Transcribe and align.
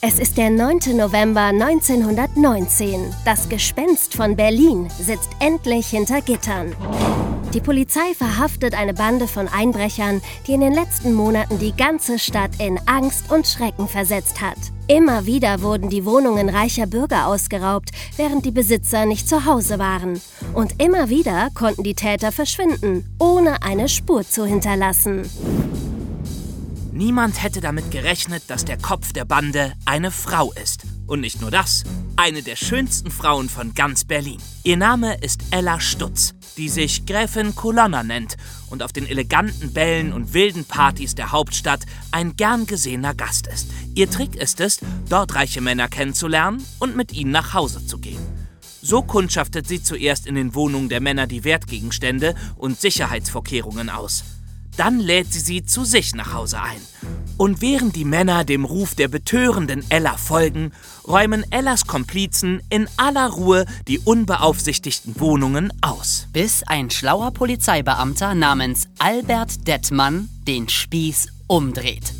Es 0.00 0.20
ist 0.20 0.38
der 0.38 0.48
9. 0.50 0.96
November 0.96 1.46
1919. 1.46 3.12
Das 3.24 3.48
Gespenst 3.48 4.14
von 4.14 4.36
Berlin 4.36 4.88
sitzt 4.96 5.30
endlich 5.40 5.88
hinter 5.88 6.20
Gittern. 6.20 6.72
Die 7.52 7.60
Polizei 7.60 8.14
verhaftet 8.16 8.74
eine 8.74 8.94
Bande 8.94 9.26
von 9.26 9.48
Einbrechern, 9.48 10.22
die 10.46 10.52
in 10.52 10.60
den 10.60 10.72
letzten 10.72 11.14
Monaten 11.14 11.58
die 11.58 11.74
ganze 11.76 12.20
Stadt 12.20 12.52
in 12.60 12.78
Angst 12.86 13.32
und 13.32 13.48
Schrecken 13.48 13.88
versetzt 13.88 14.40
hat. 14.40 14.58
Immer 14.86 15.26
wieder 15.26 15.62
wurden 15.62 15.90
die 15.90 16.04
Wohnungen 16.04 16.48
reicher 16.48 16.86
Bürger 16.86 17.26
ausgeraubt, 17.26 17.90
während 18.16 18.44
die 18.44 18.52
Besitzer 18.52 19.04
nicht 19.04 19.28
zu 19.28 19.46
Hause 19.46 19.80
waren. 19.80 20.20
Und 20.54 20.80
immer 20.80 21.08
wieder 21.08 21.48
konnten 21.54 21.82
die 21.82 21.94
Täter 21.94 22.30
verschwinden, 22.30 23.04
ohne 23.18 23.64
eine 23.64 23.88
Spur 23.88 24.22
zu 24.22 24.46
hinterlassen. 24.46 25.28
Niemand 26.98 27.40
hätte 27.40 27.60
damit 27.60 27.92
gerechnet, 27.92 28.42
dass 28.48 28.64
der 28.64 28.76
Kopf 28.76 29.12
der 29.12 29.24
Bande 29.24 29.72
eine 29.84 30.10
Frau 30.10 30.52
ist. 30.60 30.82
Und 31.06 31.20
nicht 31.20 31.40
nur 31.40 31.52
das, 31.52 31.84
eine 32.16 32.42
der 32.42 32.56
schönsten 32.56 33.12
Frauen 33.12 33.48
von 33.48 33.72
ganz 33.72 34.02
Berlin. 34.02 34.42
Ihr 34.64 34.76
Name 34.76 35.16
ist 35.18 35.42
Ella 35.52 35.78
Stutz, 35.78 36.34
die 36.56 36.68
sich 36.68 37.06
Gräfin 37.06 37.54
Colonna 37.54 38.02
nennt 38.02 38.36
und 38.68 38.82
auf 38.82 38.92
den 38.92 39.06
eleganten 39.06 39.72
Bällen 39.72 40.12
und 40.12 40.34
wilden 40.34 40.64
Partys 40.64 41.14
der 41.14 41.30
Hauptstadt 41.30 41.84
ein 42.10 42.34
gern 42.34 42.66
gesehener 42.66 43.14
Gast 43.14 43.46
ist. 43.46 43.68
Ihr 43.94 44.10
Trick 44.10 44.34
ist 44.34 44.58
es, 44.58 44.80
dort 45.08 45.36
reiche 45.36 45.60
Männer 45.60 45.86
kennenzulernen 45.86 46.66
und 46.80 46.96
mit 46.96 47.12
ihnen 47.12 47.30
nach 47.30 47.54
Hause 47.54 47.86
zu 47.86 47.98
gehen. 47.98 48.18
So 48.82 49.02
kundschaftet 49.02 49.68
sie 49.68 49.80
zuerst 49.80 50.26
in 50.26 50.34
den 50.34 50.52
Wohnungen 50.56 50.88
der 50.88 51.00
Männer 51.00 51.28
die 51.28 51.44
Wertgegenstände 51.44 52.34
und 52.56 52.80
Sicherheitsvorkehrungen 52.80 53.88
aus. 53.88 54.24
Dann 54.78 55.00
lädt 55.00 55.32
sie 55.32 55.40
sie 55.40 55.64
zu 55.64 55.84
sich 55.84 56.14
nach 56.14 56.32
Hause 56.32 56.62
ein. 56.62 56.80
Und 57.36 57.60
während 57.60 57.96
die 57.96 58.04
Männer 58.04 58.44
dem 58.44 58.64
Ruf 58.64 58.94
der 58.94 59.08
betörenden 59.08 59.84
Ella 59.90 60.16
folgen, 60.16 60.70
räumen 61.06 61.44
Ellas 61.50 61.86
Komplizen 61.86 62.62
in 62.70 62.88
aller 62.96 63.28
Ruhe 63.28 63.66
die 63.88 63.98
unbeaufsichtigten 63.98 65.18
Wohnungen 65.18 65.72
aus. 65.80 66.28
Bis 66.32 66.62
ein 66.62 66.90
schlauer 66.90 67.32
Polizeibeamter 67.32 68.36
namens 68.36 68.86
Albert 69.00 69.66
Dettmann 69.66 70.28
den 70.46 70.68
Spieß 70.68 71.26
umdreht. 71.48 72.14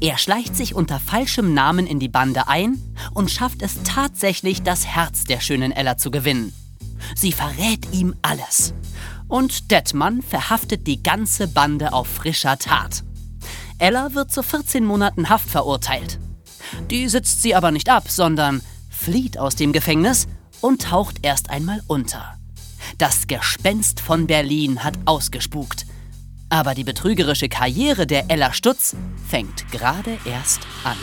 Er 0.00 0.18
schleicht 0.18 0.56
sich 0.56 0.74
unter 0.74 0.98
falschem 0.98 1.54
Namen 1.54 1.86
in 1.86 2.00
die 2.00 2.08
Bande 2.08 2.48
ein 2.48 2.82
und 3.12 3.30
schafft 3.30 3.62
es 3.62 3.84
tatsächlich, 3.84 4.62
das 4.64 4.84
Herz 4.84 5.24
der 5.24 5.38
schönen 5.38 5.70
Ella 5.70 5.96
zu 5.96 6.10
gewinnen. 6.10 6.52
Sie 7.14 7.30
verrät 7.30 7.86
ihm 7.92 8.16
alles 8.22 8.74
und 9.28 9.70
Detmann 9.70 10.22
verhaftet 10.22 10.86
die 10.86 11.02
ganze 11.02 11.48
Bande 11.48 11.92
auf 11.92 12.06
frischer 12.06 12.58
Tat. 12.58 13.04
Ella 13.78 14.14
wird 14.14 14.32
zu 14.32 14.42
14 14.42 14.84
Monaten 14.84 15.28
Haft 15.28 15.48
verurteilt. 15.48 16.18
Die 16.90 17.08
sitzt 17.08 17.42
sie 17.42 17.54
aber 17.54 17.70
nicht 17.70 17.88
ab, 17.88 18.08
sondern 18.08 18.62
flieht 18.90 19.38
aus 19.38 19.56
dem 19.56 19.72
Gefängnis 19.72 20.26
und 20.60 20.82
taucht 20.82 21.18
erst 21.22 21.50
einmal 21.50 21.82
unter. 21.86 22.38
Das 22.98 23.26
Gespenst 23.26 24.00
von 24.00 24.26
Berlin 24.26 24.84
hat 24.84 24.94
ausgespukt. 25.04 25.86
Aber 26.48 26.74
die 26.74 26.84
betrügerische 26.84 27.48
Karriere 27.48 28.06
der 28.06 28.30
Ella 28.30 28.52
Stutz 28.52 28.94
fängt 29.28 29.70
gerade 29.72 30.18
erst 30.24 30.60
an. 30.84 30.96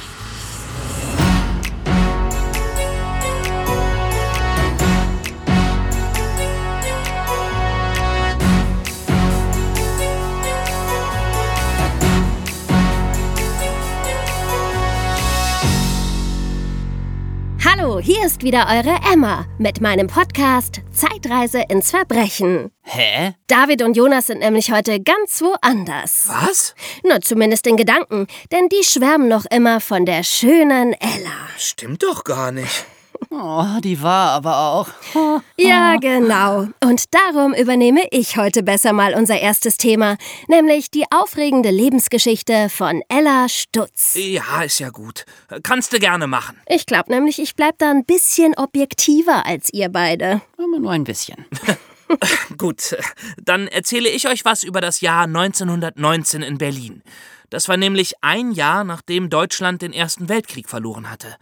Hallo, 17.81 17.99
hier 17.99 18.23
ist 18.27 18.43
wieder 18.43 18.67
eure 18.69 18.95
Emma 19.11 19.47
mit 19.57 19.81
meinem 19.81 20.05
Podcast 20.05 20.81
Zeitreise 20.91 21.63
ins 21.67 21.89
Verbrechen. 21.89 22.69
Hä? 22.83 23.33
David 23.47 23.81
und 23.81 23.97
Jonas 23.97 24.27
sind 24.27 24.41
nämlich 24.41 24.71
heute 24.71 24.99
ganz 25.01 25.41
woanders. 25.41 26.27
Was? 26.27 26.75
Nur 27.03 27.21
zumindest 27.21 27.65
in 27.65 27.77
Gedanken, 27.77 28.27
denn 28.51 28.69
die 28.69 28.83
schwärmen 28.83 29.29
noch 29.29 29.45
immer 29.49 29.79
von 29.79 30.05
der 30.05 30.21
schönen 30.21 30.93
Ella. 30.93 31.31
Stimmt 31.57 32.03
doch 32.03 32.23
gar 32.23 32.51
nicht. 32.51 32.85
Oh, 33.29 33.65
die 33.81 34.01
war 34.01 34.31
aber 34.31 34.57
auch. 34.57 34.87
Ja, 35.57 35.97
genau. 35.97 36.67
Und 36.83 37.13
darum 37.13 37.53
übernehme 37.53 38.01
ich 38.09 38.35
heute 38.35 38.63
besser 38.63 38.93
mal 38.93 39.13
unser 39.13 39.39
erstes 39.39 39.77
Thema, 39.77 40.17
nämlich 40.47 40.89
die 40.89 41.05
aufregende 41.11 41.69
Lebensgeschichte 41.69 42.69
von 42.69 43.03
Ella 43.09 43.47
Stutz. 43.47 44.15
Ja, 44.15 44.63
ist 44.63 44.79
ja 44.79 44.89
gut. 44.89 45.25
Kannst 45.61 45.93
du 45.93 45.99
gerne 45.99 46.25
machen. 46.25 46.59
Ich 46.67 46.87
glaube 46.87 47.11
nämlich, 47.11 47.39
ich 47.39 47.55
bleib 47.55 47.77
da 47.77 47.91
ein 47.91 48.05
bisschen 48.05 48.57
objektiver 48.57 49.45
als 49.45 49.71
ihr 49.71 49.89
beide. 49.89 50.41
Aber 50.57 50.79
nur 50.79 50.91
ein 50.91 51.03
bisschen. 51.03 51.45
Gut, 52.57 52.97
dann 53.41 53.67
erzähle 53.67 54.09
ich 54.09 54.27
euch 54.27 54.43
was 54.43 54.63
über 54.63 54.81
das 54.81 54.99
Jahr 55.01 55.23
1919 55.23 56.41
in 56.41 56.57
Berlin. 56.57 57.03
Das 57.49 57.67
war 57.69 57.77
nämlich 57.77 58.15
ein 58.21 58.51
Jahr, 58.51 58.83
nachdem 58.83 59.29
Deutschland 59.29 59.81
den 59.81 59.93
Ersten 59.93 60.27
Weltkrieg 60.27 60.69
verloren 60.69 61.09
hatte. 61.09 61.37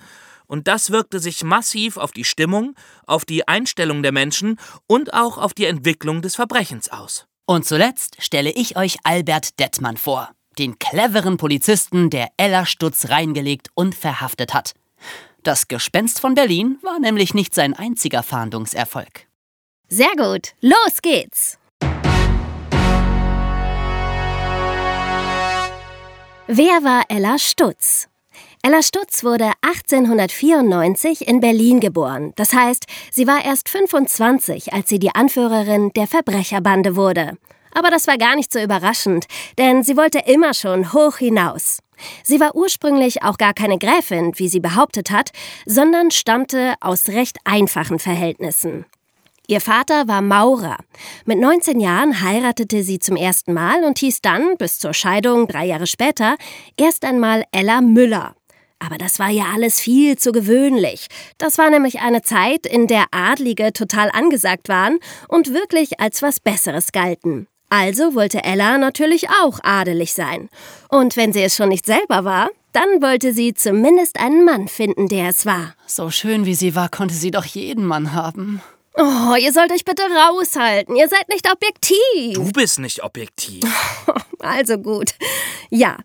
Und 0.49 0.67
das 0.67 0.89
wirkte 0.89 1.19
sich 1.19 1.43
massiv 1.43 1.97
auf 1.97 2.11
die 2.11 2.23
Stimmung, 2.23 2.75
auf 3.05 3.23
die 3.23 3.47
Einstellung 3.47 4.01
der 4.01 4.11
Menschen 4.11 4.59
und 4.87 5.13
auch 5.13 5.37
auf 5.37 5.53
die 5.53 5.65
Entwicklung 5.65 6.23
des 6.23 6.35
Verbrechens 6.35 6.89
aus. 6.89 7.27
Und 7.45 7.65
zuletzt 7.65 8.17
stelle 8.19 8.49
ich 8.49 8.75
euch 8.75 8.97
Albert 9.03 9.59
Dettmann 9.59 9.95
vor, 9.95 10.31
den 10.57 10.79
cleveren 10.79 11.37
Polizisten, 11.37 12.09
der 12.09 12.29
Ella 12.37 12.65
Stutz 12.65 13.09
reingelegt 13.09 13.69
und 13.75 13.93
verhaftet 13.93 14.55
hat. 14.55 14.73
Das 15.43 15.67
Gespenst 15.67 16.19
von 16.19 16.33
Berlin 16.33 16.79
war 16.81 16.99
nämlich 16.99 17.35
nicht 17.35 17.53
sein 17.53 17.75
einziger 17.75 18.23
Fahndungserfolg. 18.23 19.27
Sehr 19.87 20.15
gut, 20.17 20.55
los 20.61 21.01
geht's! 21.03 21.59
Wer 26.47 26.83
war 26.83 27.03
Ella 27.09 27.37
Stutz? 27.37 28.08
Ella 28.61 28.83
Stutz 28.83 29.23
wurde 29.23 29.51
1894 29.61 31.25
in 31.29 31.39
Berlin 31.39 31.79
geboren. 31.79 32.33
Das 32.35 32.53
heißt, 32.53 32.87
sie 33.09 33.25
war 33.25 33.45
erst 33.45 33.69
25, 33.69 34.73
als 34.73 34.89
sie 34.89 34.99
die 34.99 35.15
Anführerin 35.15 35.91
der 35.95 36.07
Verbrecherbande 36.07 36.97
wurde. 36.97 37.37
Aber 37.73 37.89
das 37.89 38.05
war 38.07 38.17
gar 38.17 38.35
nicht 38.35 38.51
so 38.51 38.59
überraschend, 38.59 39.27
denn 39.57 39.83
sie 39.83 39.95
wollte 39.95 40.19
immer 40.19 40.53
schon 40.53 40.91
hoch 40.91 41.17
hinaus. 41.17 41.79
Sie 42.21 42.41
war 42.41 42.53
ursprünglich 42.53 43.23
auch 43.23 43.37
gar 43.37 43.53
keine 43.53 43.77
Gräfin, 43.77 44.33
wie 44.35 44.49
sie 44.49 44.59
behauptet 44.59 45.09
hat, 45.09 45.31
sondern 45.65 46.11
stammte 46.11 46.73
aus 46.81 47.07
recht 47.07 47.37
einfachen 47.45 47.99
Verhältnissen. 47.99 48.85
Ihr 49.47 49.61
Vater 49.61 50.09
war 50.09 50.21
Maurer. 50.21 50.77
Mit 51.25 51.39
19 51.39 51.79
Jahren 51.79 52.21
heiratete 52.21 52.83
sie 52.83 52.99
zum 52.99 53.15
ersten 53.15 53.53
Mal 53.53 53.85
und 53.85 53.99
hieß 53.99 54.21
dann, 54.21 54.57
bis 54.57 54.79
zur 54.79 54.93
Scheidung 54.93 55.47
drei 55.47 55.65
Jahre 55.65 55.87
später, 55.87 56.35
erst 56.77 57.05
einmal 57.05 57.45
Ella 57.51 57.79
Müller. 57.81 58.35
Aber 58.79 58.97
das 58.97 59.19
war 59.19 59.29
ja 59.29 59.45
alles 59.53 59.79
viel 59.79 60.17
zu 60.17 60.31
gewöhnlich. 60.31 61.07
Das 61.37 61.57
war 61.57 61.69
nämlich 61.69 61.99
eine 61.99 62.21
Zeit, 62.21 62.65
in 62.65 62.87
der 62.87 63.05
Adlige 63.11 63.73
total 63.73 64.09
angesagt 64.11 64.69
waren 64.69 64.99
und 65.27 65.53
wirklich 65.53 65.99
als 65.99 66.21
was 66.21 66.39
Besseres 66.39 66.91
galten. 66.91 67.47
Also 67.69 68.15
wollte 68.15 68.43
Ella 68.43 68.77
natürlich 68.77 69.29
auch 69.43 69.59
adelig 69.61 70.13
sein. 70.13 70.49
Und 70.89 71.17
wenn 71.17 71.33
sie 71.33 71.43
es 71.43 71.55
schon 71.55 71.69
nicht 71.69 71.85
selber 71.85 72.23
war, 72.23 72.49
dann 72.71 73.01
wollte 73.01 73.33
sie 73.33 73.53
zumindest 73.53 74.19
einen 74.19 74.43
Mann 74.45 74.67
finden, 74.67 75.07
der 75.07 75.29
es 75.29 75.45
war. 75.45 75.75
So 75.85 76.09
schön 76.09 76.45
wie 76.45 76.55
sie 76.55 76.75
war, 76.75 76.89
konnte 76.89 77.13
sie 77.13 77.31
doch 77.31 77.45
jeden 77.45 77.85
Mann 77.85 78.13
haben. 78.13 78.61
Oh, 78.95 79.35
ihr 79.39 79.53
sollt 79.53 79.71
euch 79.71 79.85
bitte 79.85 80.03
raushalten. 80.03 80.95
Ihr 80.95 81.07
seid 81.07 81.29
nicht 81.29 81.49
objektiv. 81.51 82.33
Du 82.33 82.51
bist 82.51 82.79
nicht 82.79 83.03
objektiv. 83.03 83.63
Also 84.41 84.77
gut. 84.77 85.15
Ja. 85.69 85.97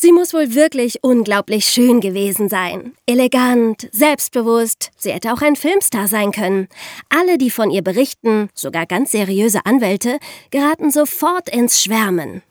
Sie 0.00 0.12
muss 0.12 0.32
wohl 0.32 0.54
wirklich 0.54 1.02
unglaublich 1.02 1.64
schön 1.64 2.00
gewesen 2.00 2.48
sein. 2.48 2.92
Elegant, 3.04 3.88
selbstbewusst. 3.90 4.92
Sie 4.96 5.12
hätte 5.12 5.32
auch 5.32 5.42
ein 5.42 5.56
Filmstar 5.56 6.06
sein 6.06 6.30
können. 6.30 6.68
Alle, 7.08 7.36
die 7.36 7.50
von 7.50 7.72
ihr 7.72 7.82
berichten, 7.82 8.48
sogar 8.54 8.86
ganz 8.86 9.10
seriöse 9.10 9.66
Anwälte, 9.66 10.20
geraten 10.52 10.92
sofort 10.92 11.48
ins 11.48 11.82
Schwärmen. 11.82 12.42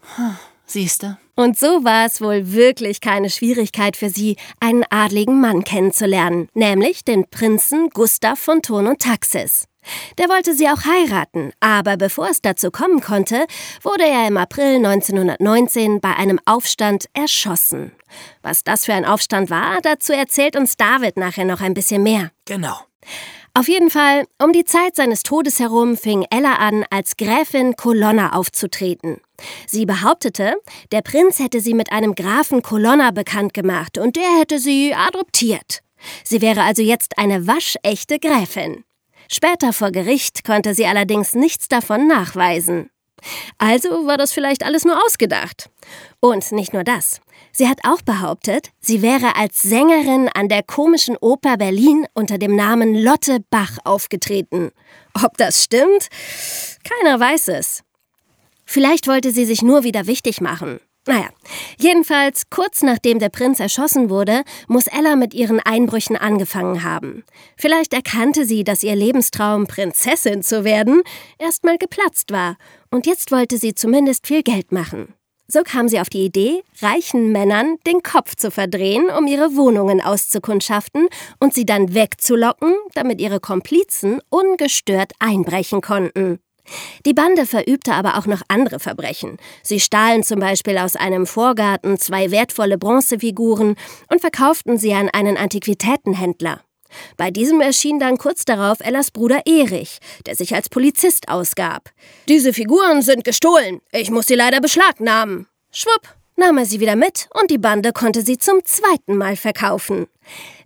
Siehste? 0.66 1.18
Und 1.36 1.58
so 1.58 1.86
war 1.86 2.06
es 2.06 2.20
wohl 2.20 2.52
wirklich 2.52 3.00
keine 3.00 3.30
Schwierigkeit 3.30 3.96
für 3.96 4.10
sie, 4.10 4.36
einen 4.60 4.84
adligen 4.90 5.40
Mann 5.40 5.64
kennenzulernen, 5.64 6.50
nämlich 6.54 7.06
den 7.06 7.30
Prinzen 7.30 7.90
Gustav 7.92 8.40
von 8.40 8.62
Thurn 8.62 8.88
und 8.88 9.00
Taxis. 9.00 9.68
Der 10.18 10.30
wollte 10.30 10.54
sie 10.54 10.68
auch 10.68 10.86
heiraten, 10.86 11.52
aber 11.60 11.98
bevor 11.98 12.30
es 12.30 12.42
dazu 12.42 12.72
kommen 12.72 13.02
konnte, 13.02 13.46
wurde 13.82 14.06
er 14.06 14.28
im 14.28 14.38
April 14.38 14.78
1919 14.78 16.02
bei 16.02 16.16
einem 16.16 16.40
Aufstand 16.46 17.06
erschossen. 17.14 17.92
Was 18.42 18.64
das 18.64 18.86
für 18.86 18.94
ein 18.94 19.06
Aufstand 19.06 19.50
war, 19.50 19.80
dazu 19.82 20.14
erzählt 20.14 20.56
uns 20.56 20.78
David 20.78 21.18
nachher 21.18 21.46
noch 21.46 21.62
ein 21.62 21.74
bisschen 21.74 22.04
mehr. 22.04 22.32
Genau. 22.46 22.78
Auf 23.58 23.68
jeden 23.68 23.90
Fall, 23.90 24.26
um 24.40 24.54
die 24.54 24.66
Zeit 24.66 24.96
seines 24.96 25.24
Todes 25.24 25.60
herum 25.60 25.98
fing 25.98 26.24
Ella 26.30 26.58
an, 26.58 26.86
als 26.92 27.18
Gräfin 27.18 27.76
Colonna 27.76 28.34
aufzutreten. 28.34 29.20
Sie 29.66 29.88
behauptete, 29.88 30.54
der 30.92 31.02
Prinz 31.02 31.40
hätte 31.40 31.60
sie 31.60 31.74
mit 31.74 31.92
einem 31.92 32.14
Grafen 32.14 32.62
Colonna 32.62 33.10
bekannt 33.10 33.56
gemacht 33.56 33.98
und 33.98 34.16
der 34.16 34.38
hätte 34.38 34.60
sie 34.60 34.94
adoptiert. 34.94 35.82
Sie 36.24 36.42
wäre 36.42 36.62
also 36.62 36.84
jetzt 36.84 37.18
eine 37.18 37.48
waschechte 37.48 38.20
Gräfin. 38.20 38.84
Später 39.30 39.74
vor 39.74 39.92
Gericht 39.92 40.44
konnte 40.44 40.74
sie 40.74 40.86
allerdings 40.86 41.34
nichts 41.34 41.68
davon 41.68 42.08
nachweisen. 42.08 42.90
Also 43.58 44.06
war 44.06 44.18
das 44.18 44.32
vielleicht 44.32 44.64
alles 44.64 44.86
nur 44.86 45.04
ausgedacht. 45.04 45.70
Und 46.20 46.52
nicht 46.52 46.74
nur 46.74 46.84
das. 46.84 47.20
Sie 47.52 47.68
hat 47.68 47.80
auch 47.84 48.02
behauptet, 48.02 48.70
sie 48.80 49.02
wäre 49.02 49.36
als 49.36 49.62
Sängerin 49.64 50.30
an 50.34 50.48
der 50.48 50.64
komischen 50.64 51.18
Oper 51.18 51.58
Berlin 51.58 52.06
unter 52.14 52.38
dem 52.38 52.56
Namen 52.56 52.96
Lotte 52.96 53.40
Bach 53.50 53.78
aufgetreten. 53.84 54.72
Ob 55.24 55.38
das 55.38 55.64
stimmt? 55.64 56.10
Keiner 56.84 57.20
weiß 57.20 57.48
es. 57.50 57.84
Vielleicht 58.66 59.08
wollte 59.08 59.32
sie 59.32 59.46
sich 59.46 59.62
nur 59.62 59.84
wieder 59.84 60.08
wichtig 60.08 60.42
machen. 60.42 60.80
Naja, 61.08 61.30
jedenfalls 61.78 62.50
kurz 62.50 62.82
nachdem 62.84 63.20
der 63.20 63.30
Prinz 63.30 63.62
erschossen 63.62 64.10
wurde, 64.10 64.44
muss 64.68 64.88
Ella 64.88 65.16
mit 65.16 65.34
ihren 65.34 65.62
Einbrüchen 65.62 66.18
angefangen 66.18 66.84
haben. 66.84 67.24
Vielleicht 67.56 67.94
erkannte 67.94 68.46
sie, 68.46 68.66
dass 68.66 68.84
ihr 68.84 68.96
Lebenstraum, 68.96 69.68
Prinzessin 69.68 70.44
zu 70.44 70.66
werden, 70.66 71.02
erstmal 71.40 71.78
geplatzt 71.78 72.32
war, 72.32 72.58
und 72.92 73.06
jetzt 73.06 73.32
wollte 73.32 73.58
sie 73.58 73.74
zumindest 73.74 74.28
viel 74.28 74.44
Geld 74.44 74.74
machen. 74.74 75.14
So 75.48 75.62
kam 75.64 75.88
sie 75.88 76.02
auf 76.02 76.10
die 76.10 76.26
Idee, 76.26 76.62
reichen 76.82 77.32
Männern 77.32 77.78
den 77.88 78.04
Kopf 78.04 78.36
zu 78.36 78.52
verdrehen, 78.52 79.10
um 79.10 79.28
ihre 79.28 79.56
Wohnungen 79.56 80.02
auszukundschaften 80.02 81.08
und 81.40 81.54
sie 81.54 81.66
dann 81.66 81.94
wegzulocken, 81.94 82.76
damit 82.96 83.22
ihre 83.22 83.40
Komplizen 83.40 84.20
ungestört 84.30 85.14
einbrechen 85.20 85.80
konnten. 85.80 86.40
Die 87.06 87.14
Bande 87.14 87.46
verübte 87.46 87.94
aber 87.94 88.18
auch 88.18 88.26
noch 88.26 88.42
andere 88.48 88.80
Verbrechen. 88.80 89.38
Sie 89.64 89.80
stahlen 89.80 90.24
zum 90.24 90.40
Beispiel 90.40 90.78
aus 90.78 90.96
einem 90.96 91.26
Vorgarten 91.26 91.98
zwei 91.98 92.32
wertvolle 92.32 92.78
Bronzefiguren 92.78 93.76
und 94.10 94.22
verkauften 94.22 94.78
sie 94.78 94.94
an 94.94 95.10
einen 95.10 95.38
Antiquitätenhändler. 95.38 96.62
Bei 97.18 97.32
diesem 97.32 97.62
erschien 97.62 98.00
dann 98.00 98.18
kurz 98.18 98.46
darauf 98.46 98.80
Ellas 98.80 99.12
Bruder 99.12 99.42
Erich, 99.46 100.00
der 100.26 100.36
sich 100.36 100.56
als 100.56 100.70
Polizist 100.70 101.30
ausgab. 101.30 101.90
Diese 102.28 102.54
Figuren 102.54 103.02
sind 103.02 103.24
gestohlen. 103.24 103.82
Ich 103.92 104.10
muss 104.10 104.28
sie 104.28 104.36
leider 104.36 104.62
beschlagnahmen. 104.62 105.48
Schwupp, 105.72 106.16
nahm 106.38 106.58
er 106.58 106.66
sie 106.66 106.80
wieder 106.80 106.96
mit 106.96 107.28
und 107.40 107.52
die 107.52 107.58
Bande 107.58 107.92
konnte 107.92 108.22
sie 108.22 108.38
zum 108.38 108.64
zweiten 108.64 109.18
Mal 109.18 109.36
verkaufen. 109.36 110.08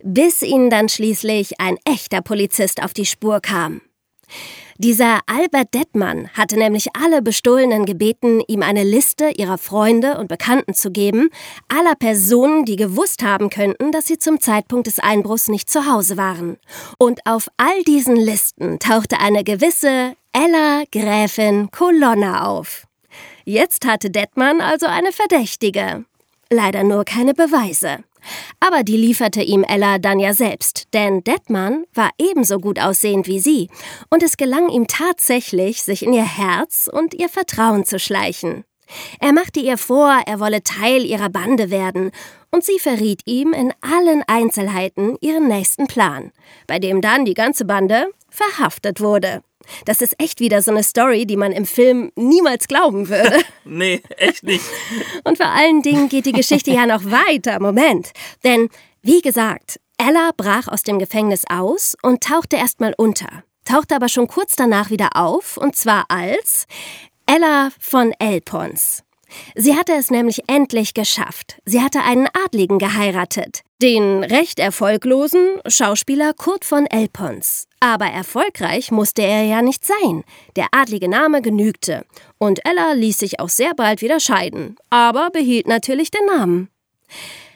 Bis 0.03 0.41
ihnen 0.41 0.69
dann 0.69 0.89
schließlich 0.89 1.59
ein 1.59 1.77
echter 1.85 2.21
Polizist 2.21 2.83
auf 2.83 2.93
die 2.93 3.05
Spur 3.05 3.39
kam. 3.39 3.81
Dieser 4.83 5.19
Albert 5.27 5.75
Dettmann 5.75 6.27
hatte 6.33 6.57
nämlich 6.57 6.87
alle 6.95 7.21
Bestohlenen 7.21 7.85
gebeten, 7.85 8.41
ihm 8.47 8.63
eine 8.63 8.83
Liste 8.83 9.29
ihrer 9.29 9.59
Freunde 9.59 10.17
und 10.17 10.27
Bekannten 10.27 10.73
zu 10.73 10.89
geben, 10.89 11.29
aller 11.67 11.93
Personen, 11.93 12.65
die 12.65 12.77
gewusst 12.77 13.21
haben 13.21 13.51
könnten, 13.51 13.91
dass 13.91 14.07
sie 14.07 14.17
zum 14.17 14.39
Zeitpunkt 14.39 14.87
des 14.87 14.97
Einbruchs 14.97 15.49
nicht 15.49 15.69
zu 15.69 15.85
Hause 15.85 16.17
waren. 16.17 16.57
Und 16.97 17.19
auf 17.27 17.47
all 17.57 17.83
diesen 17.83 18.15
Listen 18.15 18.79
tauchte 18.79 19.19
eine 19.19 19.43
gewisse 19.43 20.15
Ella 20.33 20.81
Gräfin 20.91 21.69
Colonna 21.69 22.47
auf. 22.47 22.87
Jetzt 23.45 23.85
hatte 23.85 24.09
Dettmann 24.09 24.61
also 24.61 24.87
eine 24.87 25.11
Verdächtige. 25.11 26.05
Leider 26.49 26.83
nur 26.83 27.05
keine 27.05 27.35
Beweise. 27.35 27.99
Aber 28.59 28.83
die 28.83 28.97
lieferte 28.97 29.41
ihm 29.41 29.63
Ella 29.63 29.97
dann 29.97 30.19
ja 30.19 30.33
selbst, 30.33 30.87
denn 30.93 31.23
Detman 31.23 31.85
war 31.93 32.11
ebenso 32.17 32.59
gut 32.59 32.79
aussehend 32.79 33.27
wie 33.27 33.39
sie, 33.39 33.69
und 34.09 34.23
es 34.23 34.37
gelang 34.37 34.69
ihm 34.69 34.87
tatsächlich, 34.87 35.83
sich 35.83 36.03
in 36.03 36.13
ihr 36.13 36.25
Herz 36.25 36.89
und 36.91 37.13
ihr 37.13 37.29
Vertrauen 37.29 37.85
zu 37.85 37.99
schleichen. 37.99 38.63
Er 39.19 39.33
machte 39.33 39.59
ihr 39.59 39.77
vor, 39.77 40.21
er 40.25 40.39
wolle 40.39 40.63
Teil 40.63 41.05
ihrer 41.05 41.29
Bande 41.29 41.69
werden, 41.69 42.11
und 42.51 42.63
sie 42.63 42.79
verriet 42.79 43.21
ihm 43.25 43.53
in 43.53 43.73
allen 43.81 44.23
Einzelheiten 44.27 45.15
ihren 45.21 45.47
nächsten 45.47 45.87
Plan, 45.87 46.31
bei 46.67 46.79
dem 46.79 47.01
dann 47.01 47.25
die 47.25 47.33
ganze 47.33 47.65
Bande 47.65 48.07
verhaftet 48.29 48.99
wurde. 48.99 49.41
Das 49.85 50.01
ist 50.01 50.15
echt 50.19 50.39
wieder 50.39 50.61
so 50.61 50.71
eine 50.71 50.83
Story, 50.83 51.25
die 51.25 51.37
man 51.37 51.51
im 51.51 51.65
Film 51.65 52.11
niemals 52.15 52.67
glauben 52.67 53.09
würde. 53.09 53.41
nee, 53.65 54.01
echt 54.17 54.43
nicht. 54.43 54.63
Und 55.23 55.37
vor 55.37 55.47
allen 55.47 55.81
Dingen 55.81 56.09
geht 56.09 56.25
die 56.25 56.31
Geschichte 56.31 56.71
ja 56.71 56.85
noch 56.85 57.03
weiter. 57.05 57.59
Moment. 57.59 58.11
Denn, 58.43 58.69
wie 59.01 59.21
gesagt, 59.21 59.79
Ella 59.97 60.31
brach 60.35 60.67
aus 60.67 60.83
dem 60.83 60.99
Gefängnis 60.99 61.43
aus 61.49 61.95
und 62.01 62.23
tauchte 62.23 62.55
erstmal 62.55 62.93
unter. 62.97 63.43
Tauchte 63.65 63.95
aber 63.95 64.09
schon 64.09 64.27
kurz 64.27 64.55
danach 64.55 64.89
wieder 64.89 65.09
auf, 65.13 65.57
und 65.57 65.75
zwar 65.75 66.05
als 66.09 66.65
Ella 67.27 67.69
von 67.79 68.13
Elpons. 68.19 69.03
Sie 69.55 69.75
hatte 69.75 69.93
es 69.93 70.11
nämlich 70.11 70.41
endlich 70.47 70.93
geschafft. 70.93 71.57
Sie 71.65 71.81
hatte 71.81 72.01
einen 72.03 72.27
Adligen 72.45 72.79
geheiratet, 72.79 73.61
den 73.81 74.23
recht 74.23 74.59
erfolglosen 74.59 75.59
Schauspieler 75.67 76.33
Kurt 76.33 76.65
von 76.65 76.85
Elpons. 76.85 77.67
Aber 77.79 78.05
erfolgreich 78.05 78.91
musste 78.91 79.23
er 79.23 79.43
ja 79.43 79.61
nicht 79.61 79.85
sein. 79.85 80.23
Der 80.55 80.67
adlige 80.71 81.09
Name 81.09 81.41
genügte. 81.41 82.05
Und 82.37 82.65
Ella 82.65 82.93
ließ 82.93 83.17
sich 83.17 83.39
auch 83.39 83.49
sehr 83.49 83.73
bald 83.73 84.01
wieder 84.01 84.19
scheiden, 84.19 84.75
aber 84.89 85.29
behielt 85.31 85.67
natürlich 85.67 86.11
den 86.11 86.25
Namen. 86.25 86.69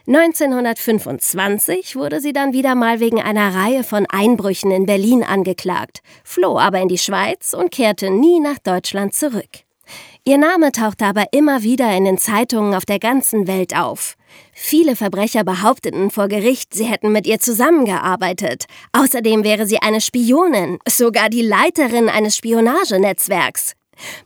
1925 0.07 1.95
wurde 1.95 2.19
sie 2.19 2.31
dann 2.31 2.53
wieder 2.53 2.75
mal 2.75 2.99
wegen 2.99 3.19
einer 3.19 3.55
Reihe 3.55 3.83
von 3.83 4.05
Einbrüchen 4.07 4.69
in 4.69 4.85
Berlin 4.85 5.23
angeklagt, 5.23 6.01
floh 6.23 6.59
aber 6.59 6.79
in 6.79 6.89
die 6.89 6.99
Schweiz 6.99 7.53
und 7.53 7.71
kehrte 7.71 8.11
nie 8.11 8.39
nach 8.39 8.59
Deutschland 8.59 9.15
zurück. 9.15 9.64
Ihr 10.27 10.39
Name 10.39 10.71
tauchte 10.71 11.05
aber 11.05 11.25
immer 11.33 11.61
wieder 11.61 11.95
in 11.95 12.03
den 12.03 12.17
Zeitungen 12.17 12.73
auf 12.73 12.83
der 12.83 12.97
ganzen 12.97 13.45
Welt 13.45 13.77
auf. 13.77 14.15
Viele 14.53 14.95
Verbrecher 14.95 15.43
behaupteten 15.43 16.09
vor 16.09 16.27
Gericht, 16.29 16.73
sie 16.73 16.85
hätten 16.85 17.11
mit 17.11 17.27
ihr 17.27 17.39
zusammengearbeitet. 17.39 18.65
Außerdem 18.91 19.43
wäre 19.43 19.67
sie 19.67 19.77
eine 19.83 20.01
Spionin, 20.01 20.79
sogar 20.87 21.29
die 21.29 21.43
Leiterin 21.43 22.09
eines 22.09 22.37
Spionagenetzwerks. 22.37 23.73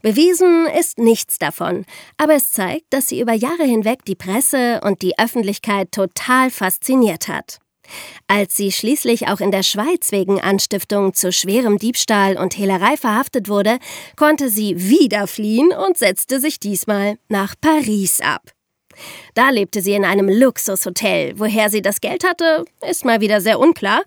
Bewiesen 0.00 0.66
ist 0.68 0.98
nichts 0.98 1.38
davon, 1.38 1.84
aber 2.16 2.34
es 2.34 2.50
zeigt, 2.50 2.86
dass 2.94 3.08
sie 3.08 3.20
über 3.20 3.34
Jahre 3.34 3.64
hinweg 3.64 4.06
die 4.06 4.16
Presse 4.16 4.80
und 4.82 5.02
die 5.02 5.18
Öffentlichkeit 5.18 5.92
total 5.92 6.50
fasziniert 6.50 7.28
hat. 7.28 7.58
Als 8.28 8.56
sie 8.56 8.72
schließlich 8.72 9.28
auch 9.28 9.40
in 9.40 9.50
der 9.50 9.62
Schweiz 9.62 10.12
wegen 10.12 10.40
Anstiftung 10.40 11.14
zu 11.14 11.32
schwerem 11.32 11.78
Diebstahl 11.78 12.36
und 12.36 12.56
Hehlerei 12.56 12.96
verhaftet 12.96 13.48
wurde, 13.48 13.78
konnte 14.16 14.50
sie 14.50 14.88
wieder 14.88 15.26
fliehen 15.26 15.72
und 15.72 15.96
setzte 15.96 16.40
sich 16.40 16.60
diesmal 16.60 17.18
nach 17.28 17.54
Paris 17.60 18.20
ab. 18.20 18.52
Da 19.34 19.50
lebte 19.50 19.82
sie 19.82 19.92
in 19.92 20.04
einem 20.04 20.28
Luxushotel. 20.28 21.38
Woher 21.38 21.70
sie 21.70 21.82
das 21.82 22.00
Geld 22.00 22.24
hatte, 22.24 22.64
ist 22.88 23.04
mal 23.04 23.20
wieder 23.20 23.40
sehr 23.40 23.58
unklar. 23.58 24.02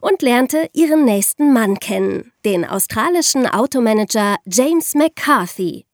Und 0.00 0.22
lernte 0.22 0.68
ihren 0.72 1.04
nächsten 1.04 1.52
Mann 1.52 1.80
kennen, 1.80 2.32
den 2.44 2.64
australischen 2.64 3.46
Automanager 3.46 4.36
James 4.44 4.94
McCarthy. 4.94 5.86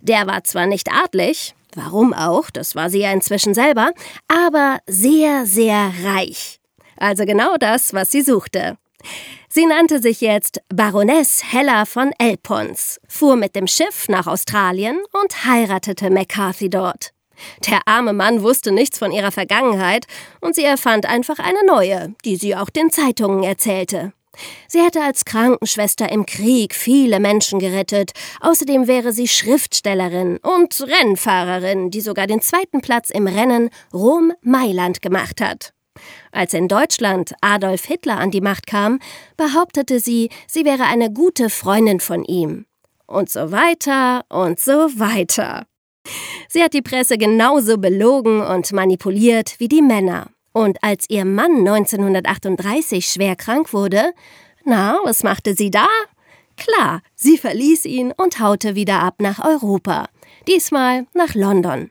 Der 0.00 0.26
war 0.26 0.44
zwar 0.44 0.66
nicht 0.66 0.92
adlig, 0.92 1.54
warum 1.74 2.12
auch, 2.12 2.50
das 2.50 2.74
war 2.74 2.90
sie 2.90 3.00
ja 3.00 3.12
inzwischen 3.12 3.54
selber, 3.54 3.92
aber 4.28 4.78
sehr, 4.86 5.46
sehr 5.46 5.92
reich. 6.04 6.58
Also 6.96 7.24
genau 7.24 7.56
das, 7.58 7.94
was 7.94 8.10
sie 8.10 8.22
suchte. 8.22 8.76
Sie 9.48 9.66
nannte 9.66 10.02
sich 10.02 10.20
jetzt 10.20 10.60
Baroness 10.68 11.42
Hella 11.52 11.84
von 11.84 12.12
Elpons, 12.18 13.00
fuhr 13.08 13.36
mit 13.36 13.54
dem 13.54 13.66
Schiff 13.66 14.08
nach 14.08 14.26
Australien 14.26 15.00
und 15.22 15.44
heiratete 15.44 16.10
McCarthy 16.10 16.68
dort. 16.68 17.12
Der 17.68 17.80
arme 17.86 18.12
Mann 18.12 18.42
wusste 18.42 18.72
nichts 18.72 18.98
von 18.98 19.12
ihrer 19.12 19.30
Vergangenheit 19.30 20.06
und 20.40 20.54
sie 20.54 20.64
erfand 20.64 21.06
einfach 21.06 21.38
eine 21.38 21.64
neue, 21.66 22.14
die 22.24 22.36
sie 22.36 22.56
auch 22.56 22.70
den 22.70 22.90
Zeitungen 22.90 23.44
erzählte. 23.44 24.12
Sie 24.68 24.82
hätte 24.82 25.02
als 25.02 25.24
Krankenschwester 25.24 26.10
im 26.10 26.26
Krieg 26.26 26.74
viele 26.74 27.20
Menschen 27.20 27.58
gerettet. 27.58 28.12
Außerdem 28.40 28.86
wäre 28.86 29.12
sie 29.12 29.28
Schriftstellerin 29.28 30.38
und 30.38 30.78
Rennfahrerin, 30.80 31.90
die 31.90 32.00
sogar 32.00 32.26
den 32.26 32.42
zweiten 32.42 32.80
Platz 32.80 33.10
im 33.10 33.26
Rennen 33.26 33.70
Rom-Mailand 33.94 35.00
gemacht 35.00 35.40
hat. 35.40 35.72
Als 36.32 36.54
in 36.54 36.68
Deutschland 36.68 37.34
Adolf 37.40 37.84
Hitler 37.84 38.18
an 38.18 38.30
die 38.30 38.40
Macht 38.40 38.66
kam, 38.66 38.98
behauptete 39.36 40.00
sie, 40.00 40.30
sie 40.46 40.64
wäre 40.64 40.84
eine 40.84 41.12
gute 41.12 41.50
Freundin 41.50 42.00
von 42.00 42.24
ihm. 42.24 42.66
Und 43.06 43.30
so 43.30 43.52
weiter 43.52 44.24
und 44.28 44.58
so 44.58 44.72
weiter. 44.98 45.66
Sie 46.48 46.62
hat 46.62 46.74
die 46.74 46.82
Presse 46.82 47.18
genauso 47.18 47.78
belogen 47.78 48.40
und 48.40 48.72
manipuliert 48.72 49.56
wie 49.58 49.68
die 49.68 49.82
Männer. 49.82 50.28
Und 50.52 50.82
als 50.82 51.04
ihr 51.10 51.24
Mann 51.24 51.58
1938 51.66 53.06
schwer 53.06 53.36
krank 53.36 53.72
wurde, 53.72 54.12
na, 54.64 54.98
was 55.04 55.22
machte 55.22 55.54
sie 55.54 55.70
da? 55.70 55.86
Klar, 56.56 57.02
sie 57.14 57.36
verließ 57.36 57.84
ihn 57.84 58.12
und 58.16 58.40
haute 58.40 58.74
wieder 58.74 59.00
ab 59.00 59.16
nach 59.18 59.44
Europa. 59.44 60.08
Diesmal 60.48 61.06
nach 61.12 61.34
London. 61.34 61.90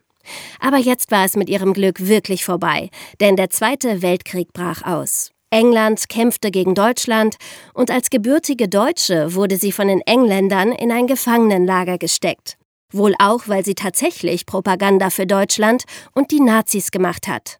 Aber 0.59 0.77
jetzt 0.77 1.11
war 1.11 1.25
es 1.25 1.35
mit 1.35 1.49
ihrem 1.49 1.73
Glück 1.73 2.07
wirklich 2.07 2.45
vorbei, 2.45 2.89
denn 3.19 3.35
der 3.35 3.49
Zweite 3.49 4.01
Weltkrieg 4.01 4.53
brach 4.53 4.83
aus. 4.83 5.31
England 5.51 6.09
kämpfte 6.09 6.51
gegen 6.51 6.75
Deutschland 6.75 7.35
und 7.73 7.91
als 7.91 8.09
gebürtige 8.09 8.67
Deutsche 8.67 9.35
wurde 9.35 9.57
sie 9.57 9.71
von 9.71 9.87
den 9.87 10.01
Engländern 10.01 10.71
in 10.71 10.91
ein 10.91 11.07
Gefangenenlager 11.07 11.97
gesteckt. 11.97 12.57
Wohl 12.91 13.15
auch, 13.19 13.47
weil 13.47 13.63
sie 13.63 13.75
tatsächlich 13.75 14.45
Propaganda 14.45 15.09
für 15.09 15.27
Deutschland 15.27 15.83
und 16.13 16.31
die 16.31 16.39
Nazis 16.39 16.91
gemacht 16.91 17.27
hat. 17.27 17.59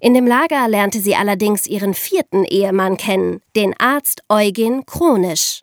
In 0.00 0.14
dem 0.14 0.26
Lager 0.26 0.66
lernte 0.68 1.00
sie 1.00 1.14
allerdings 1.14 1.66
ihren 1.66 1.94
vierten 1.94 2.44
Ehemann 2.44 2.96
kennen, 2.96 3.40
den 3.54 3.74
Arzt 3.78 4.22
Eugen 4.28 4.84
Kronisch. 4.86 5.62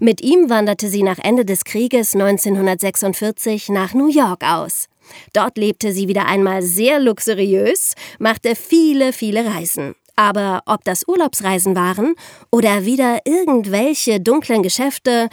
Mit 0.00 0.20
ihm 0.20 0.48
wanderte 0.48 0.88
sie 0.88 1.02
nach 1.02 1.18
Ende 1.18 1.44
des 1.44 1.64
Krieges 1.64 2.14
1946 2.14 3.68
nach 3.68 3.94
New 3.94 4.08
York 4.08 4.42
aus. 4.44 4.86
Dort 5.32 5.58
lebte 5.58 5.92
sie 5.92 6.08
wieder 6.08 6.26
einmal 6.26 6.62
sehr 6.62 6.98
luxuriös, 6.98 7.94
machte 8.18 8.54
viele, 8.56 9.12
viele 9.12 9.44
Reisen. 9.44 9.94
Aber 10.16 10.62
ob 10.66 10.82
das 10.84 11.06
Urlaubsreisen 11.06 11.76
waren 11.76 12.14
oder 12.50 12.86
wieder 12.86 13.20
irgendwelche 13.26 14.18
dunklen 14.18 14.62
Geschäfte, 14.62 15.28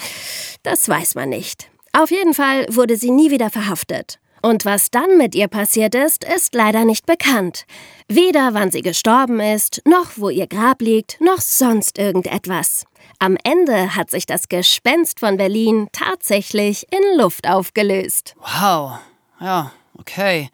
das 0.64 0.88
weiß 0.90 1.16
man 1.16 1.30
nicht. 1.30 1.70
Auf 1.94 2.12
jeden 2.12 2.34
Fall 2.34 2.66
wurde 2.70 2.98
sie 2.98 3.12
nie 3.12 3.32
wieder 3.32 3.50
verhaftet. 3.50 4.20
Und 4.46 4.66
was 4.66 4.92
dann 4.92 5.18
mit 5.18 5.36
ihr 5.36 5.48
passiert 5.48 5.96
ist, 5.96 6.26
ist 6.26 6.54
leider 6.54 6.84
nicht 6.84 7.06
bekannt. 7.06 7.66
Weder 8.10 8.54
wann 8.54 8.72
sie 8.72 8.82
gestorben 8.82 9.40
ist, 9.40 9.82
noch 9.86 10.12
wo 10.18 10.30
ihr 10.30 10.48
Grab 10.48 10.82
liegt, 10.82 11.22
noch 11.22 11.40
sonst 11.40 11.98
irgendetwas. 11.98 12.84
Am 13.20 13.38
Ende 13.46 13.96
hat 13.96 14.10
sich 14.10 14.26
das 14.26 14.50
Gespenst 14.50 15.22
von 15.22 15.38
Berlin 15.38 15.88
tatsächlich 15.94 16.86
in 16.92 17.18
Luft 17.18 17.48
aufgelöst. 17.48 18.36
Wow. 18.38 19.00
Ja, 19.44 19.74
okay. 19.98 20.50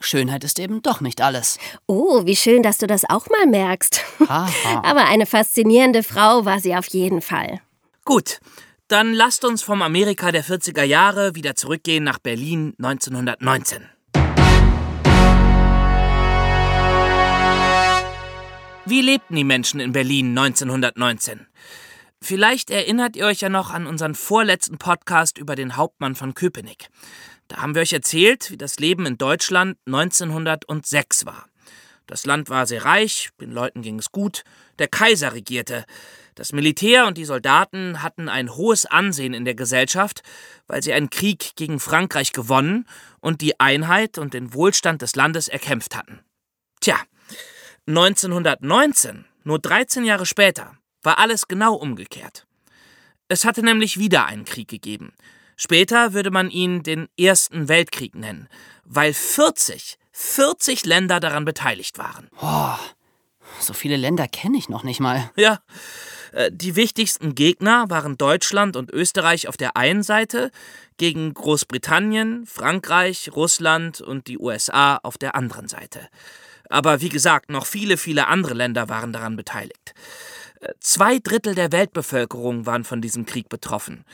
Schönheit 0.00 0.44
ist 0.44 0.58
eben 0.58 0.82
doch 0.82 1.00
nicht 1.00 1.22
alles. 1.22 1.58
Oh, 1.86 2.26
wie 2.26 2.36
schön, 2.36 2.62
dass 2.62 2.76
du 2.76 2.86
das 2.86 3.08
auch 3.08 3.30
mal 3.30 3.46
merkst. 3.46 4.02
Aber 4.28 5.06
eine 5.06 5.24
faszinierende 5.24 6.02
Frau 6.02 6.44
war 6.44 6.60
sie 6.60 6.76
auf 6.76 6.86
jeden 6.88 7.22
Fall. 7.22 7.62
Gut, 8.04 8.40
dann 8.88 9.14
lasst 9.14 9.46
uns 9.46 9.62
vom 9.62 9.80
Amerika 9.80 10.30
der 10.30 10.44
40er 10.44 10.82
Jahre 10.82 11.34
wieder 11.34 11.54
zurückgehen 11.54 12.04
nach 12.04 12.18
Berlin 12.18 12.74
1919. 12.76 13.88
Wie 18.84 19.00
lebten 19.00 19.36
die 19.36 19.44
Menschen 19.44 19.80
in 19.80 19.92
Berlin 19.92 20.36
1919? 20.36 21.46
Vielleicht 22.26 22.70
erinnert 22.70 23.16
ihr 23.16 23.26
euch 23.26 23.40
ja 23.42 23.50
noch 23.50 23.68
an 23.68 23.86
unseren 23.86 24.14
vorletzten 24.14 24.78
Podcast 24.78 25.36
über 25.36 25.56
den 25.56 25.76
Hauptmann 25.76 26.14
von 26.14 26.32
Köpenick. 26.32 26.88
Da 27.48 27.58
haben 27.58 27.74
wir 27.74 27.82
euch 27.82 27.92
erzählt, 27.92 28.50
wie 28.50 28.56
das 28.56 28.78
Leben 28.78 29.04
in 29.04 29.18
Deutschland 29.18 29.76
1906 29.84 31.26
war. 31.26 31.44
Das 32.06 32.24
Land 32.24 32.48
war 32.48 32.66
sehr 32.66 32.86
reich, 32.86 33.28
den 33.42 33.52
Leuten 33.52 33.82
ging 33.82 33.98
es 33.98 34.10
gut, 34.10 34.42
der 34.78 34.88
Kaiser 34.88 35.34
regierte. 35.34 35.84
Das 36.34 36.54
Militär 36.54 37.06
und 37.06 37.18
die 37.18 37.26
Soldaten 37.26 38.02
hatten 38.02 38.30
ein 38.30 38.56
hohes 38.56 38.86
Ansehen 38.86 39.34
in 39.34 39.44
der 39.44 39.54
Gesellschaft, 39.54 40.22
weil 40.66 40.82
sie 40.82 40.94
einen 40.94 41.10
Krieg 41.10 41.56
gegen 41.56 41.78
Frankreich 41.78 42.32
gewonnen 42.32 42.88
und 43.20 43.42
die 43.42 43.60
Einheit 43.60 44.16
und 44.16 44.32
den 44.32 44.54
Wohlstand 44.54 45.02
des 45.02 45.14
Landes 45.14 45.48
erkämpft 45.48 45.94
hatten. 45.94 46.20
Tja, 46.80 46.96
1919, 47.86 49.26
nur 49.42 49.58
13 49.58 50.06
Jahre 50.06 50.24
später, 50.24 50.78
war 51.04 51.18
alles 51.18 51.46
genau 51.46 51.74
umgekehrt. 51.74 52.46
Es 53.28 53.44
hatte 53.44 53.62
nämlich 53.62 53.98
wieder 53.98 54.26
einen 54.26 54.44
Krieg 54.44 54.68
gegeben. 54.68 55.12
Später 55.56 56.12
würde 56.12 56.30
man 56.30 56.50
ihn 56.50 56.82
den 56.82 57.08
Ersten 57.18 57.68
Weltkrieg 57.68 58.14
nennen, 58.14 58.48
weil 58.84 59.14
40, 59.14 59.98
40 60.12 60.84
Länder 60.84 61.20
daran 61.20 61.44
beteiligt 61.44 61.96
waren. 61.96 62.28
Oh, 62.40 62.76
so 63.60 63.72
viele 63.72 63.96
Länder 63.96 64.26
kenne 64.26 64.58
ich 64.58 64.68
noch 64.68 64.82
nicht 64.82 65.00
mal. 65.00 65.30
Ja, 65.36 65.60
äh, 66.32 66.50
die 66.52 66.76
wichtigsten 66.76 67.34
Gegner 67.34 67.88
waren 67.88 68.18
Deutschland 68.18 68.76
und 68.76 68.90
Österreich 68.90 69.48
auf 69.48 69.56
der 69.56 69.76
einen 69.76 70.02
Seite 70.02 70.50
gegen 70.96 71.32
Großbritannien, 71.32 72.46
Frankreich, 72.46 73.30
Russland 73.34 74.00
und 74.00 74.26
die 74.26 74.38
USA 74.38 74.98
auf 75.02 75.18
der 75.18 75.34
anderen 75.34 75.68
Seite. 75.68 76.08
Aber 76.68 77.00
wie 77.00 77.08
gesagt, 77.08 77.50
noch 77.50 77.66
viele, 77.66 77.96
viele 77.96 78.26
andere 78.26 78.54
Länder 78.54 78.88
waren 78.88 79.12
daran 79.12 79.36
beteiligt. 79.36 79.94
Zwei 80.80 81.18
Drittel 81.18 81.54
der 81.54 81.72
Weltbevölkerung 81.72 82.66
waren 82.66 82.84
von 82.84 83.00
diesem 83.00 83.26
Krieg 83.26 83.48
betroffen. 83.48 84.04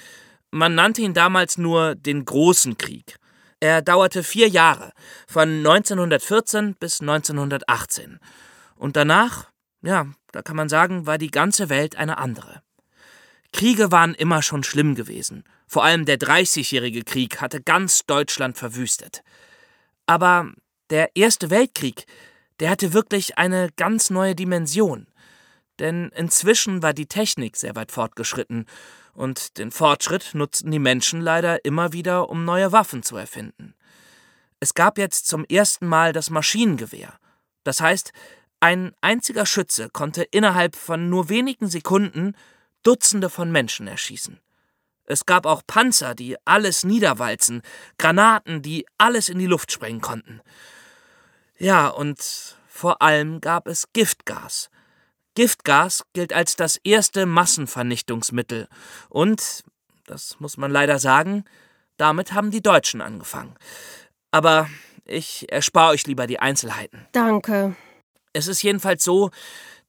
Man 0.50 0.74
nannte 0.74 1.02
ihn 1.02 1.14
damals 1.14 1.58
nur 1.58 1.94
den 1.94 2.24
Großen 2.24 2.76
Krieg. 2.76 3.16
Er 3.60 3.82
dauerte 3.82 4.24
vier 4.24 4.48
Jahre, 4.48 4.92
von 5.28 5.58
1914 5.58 6.74
bis 6.76 7.00
1918. 7.00 8.18
Und 8.74 8.96
danach, 8.96 9.50
ja, 9.82 10.06
da 10.32 10.42
kann 10.42 10.56
man 10.56 10.68
sagen, 10.68 11.06
war 11.06 11.18
die 11.18 11.30
ganze 11.30 11.68
Welt 11.68 11.96
eine 11.96 12.18
andere. 12.18 12.62
Kriege 13.52 13.92
waren 13.92 14.14
immer 14.14 14.42
schon 14.42 14.64
schlimm 14.64 14.94
gewesen. 14.94 15.44
Vor 15.66 15.84
allem 15.84 16.04
der 16.04 16.16
Dreißigjährige 16.16 17.02
Krieg 17.02 17.40
hatte 17.40 17.60
ganz 17.60 18.06
Deutschland 18.06 18.56
verwüstet. 18.56 19.22
Aber 20.06 20.52
der 20.88 21.14
Erste 21.14 21.50
Weltkrieg, 21.50 22.06
der 22.60 22.70
hatte 22.70 22.92
wirklich 22.92 23.38
eine 23.38 23.70
ganz 23.76 24.10
neue 24.10 24.34
Dimension 24.34 25.06
denn 25.80 26.10
inzwischen 26.14 26.82
war 26.82 26.92
die 26.92 27.06
Technik 27.06 27.56
sehr 27.56 27.74
weit 27.74 27.90
fortgeschritten, 27.92 28.66
und 29.12 29.58
den 29.58 29.70
Fortschritt 29.70 30.30
nutzten 30.34 30.70
die 30.70 30.78
Menschen 30.78 31.20
leider 31.20 31.64
immer 31.64 31.92
wieder, 31.92 32.30
um 32.30 32.44
neue 32.44 32.72
Waffen 32.72 33.02
zu 33.02 33.16
erfinden. 33.16 33.74
Es 34.60 34.74
gab 34.74 34.98
jetzt 34.98 35.26
zum 35.26 35.44
ersten 35.44 35.86
Mal 35.86 36.12
das 36.12 36.30
Maschinengewehr. 36.30 37.18
Das 37.64 37.80
heißt, 37.80 38.12
ein 38.60 38.92
einziger 39.00 39.46
Schütze 39.46 39.88
konnte 39.90 40.22
innerhalb 40.22 40.76
von 40.76 41.08
nur 41.08 41.28
wenigen 41.28 41.68
Sekunden 41.68 42.34
Dutzende 42.82 43.30
von 43.30 43.50
Menschen 43.50 43.86
erschießen. 43.86 44.38
Es 45.04 45.26
gab 45.26 45.44
auch 45.44 45.62
Panzer, 45.66 46.14
die 46.14 46.36
alles 46.44 46.84
niederwalzen, 46.84 47.62
Granaten, 47.98 48.62
die 48.62 48.86
alles 48.96 49.28
in 49.28 49.38
die 49.38 49.46
Luft 49.46 49.72
sprengen 49.72 50.00
konnten. 50.00 50.40
Ja, 51.58 51.88
und 51.88 52.56
vor 52.68 53.02
allem 53.02 53.40
gab 53.40 53.66
es 53.66 53.92
Giftgas, 53.92 54.70
Giftgas 55.40 56.04
gilt 56.12 56.34
als 56.34 56.54
das 56.54 56.76
erste 56.84 57.24
Massenvernichtungsmittel 57.24 58.68
und, 59.08 59.64
das 60.04 60.38
muss 60.38 60.58
man 60.58 60.70
leider 60.70 60.98
sagen, 60.98 61.46
damit 61.96 62.34
haben 62.34 62.50
die 62.50 62.60
Deutschen 62.60 63.00
angefangen. 63.00 63.54
Aber 64.32 64.68
ich 65.06 65.50
erspare 65.50 65.92
euch 65.92 66.06
lieber 66.06 66.26
die 66.26 66.40
Einzelheiten. 66.40 67.06
Danke. 67.12 67.74
Es 68.34 68.48
ist 68.48 68.60
jedenfalls 68.62 69.02
so, 69.02 69.30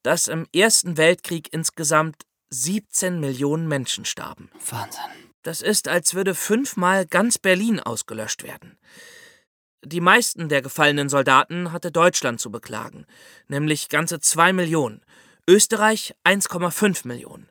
dass 0.04 0.30
im 0.30 0.48
Ersten 0.56 0.96
Weltkrieg 0.96 1.50
insgesamt 1.52 2.24
17 2.52 3.20
Millionen 3.20 3.68
Menschen 3.68 4.06
starben. 4.06 4.50
Wahnsinn. 4.70 5.04
Das 5.44 5.62
ist, 5.62 5.90
als 5.90 6.14
würde 6.14 6.34
fünfmal 6.34 7.06
ganz 7.06 7.38
Berlin 7.38 7.82
ausgelöscht 7.82 8.44
werden. 8.44 8.78
Die 9.84 10.00
meisten 10.00 10.48
der 10.48 10.62
gefallenen 10.62 11.10
Soldaten 11.10 11.74
hatte 11.74 11.92
Deutschland 11.92 12.40
zu 12.40 12.52
beklagen, 12.52 13.06
nämlich 13.50 13.90
ganze 13.90 14.22
zwei 14.22 14.54
Millionen. 14.54 15.02
Österreich 15.48 16.14
1,5 16.24 17.08
Millionen. 17.08 17.50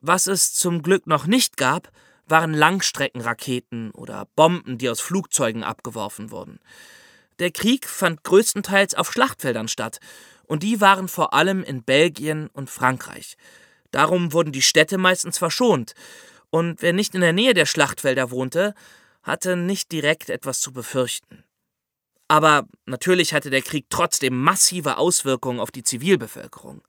Was 0.00 0.26
es 0.26 0.54
zum 0.54 0.82
Glück 0.82 1.06
noch 1.06 1.26
nicht 1.26 1.56
gab, 1.56 1.90
waren 2.26 2.54
Langstreckenraketen 2.54 3.90
oder 3.90 4.28
Bomben, 4.36 4.78
die 4.78 4.88
aus 4.88 5.00
Flugzeugen 5.00 5.64
abgeworfen 5.64 6.30
wurden. 6.30 6.60
Der 7.38 7.50
Krieg 7.50 7.88
fand 7.88 8.22
größtenteils 8.22 8.94
auf 8.94 9.12
Schlachtfeldern 9.12 9.68
statt, 9.68 9.98
und 10.44 10.62
die 10.62 10.80
waren 10.80 11.08
vor 11.08 11.32
allem 11.32 11.62
in 11.62 11.82
Belgien 11.84 12.48
und 12.48 12.70
Frankreich. 12.70 13.36
Darum 13.92 14.32
wurden 14.32 14.52
die 14.52 14.62
Städte 14.62 14.98
meistens 14.98 15.38
verschont, 15.38 15.94
und 16.50 16.82
wer 16.82 16.92
nicht 16.92 17.14
in 17.14 17.20
der 17.20 17.32
Nähe 17.32 17.54
der 17.54 17.66
Schlachtfelder 17.66 18.30
wohnte, 18.30 18.74
hatte 19.22 19.56
nicht 19.56 19.92
direkt 19.92 20.30
etwas 20.30 20.60
zu 20.60 20.72
befürchten. 20.72 21.44
Aber 22.30 22.68
natürlich 22.86 23.34
hatte 23.34 23.50
der 23.50 23.60
Krieg 23.60 23.86
trotzdem 23.90 24.40
massive 24.40 24.98
Auswirkungen 24.98 25.58
auf 25.58 25.72
die 25.72 25.82
Zivilbevölkerung. 25.82 26.80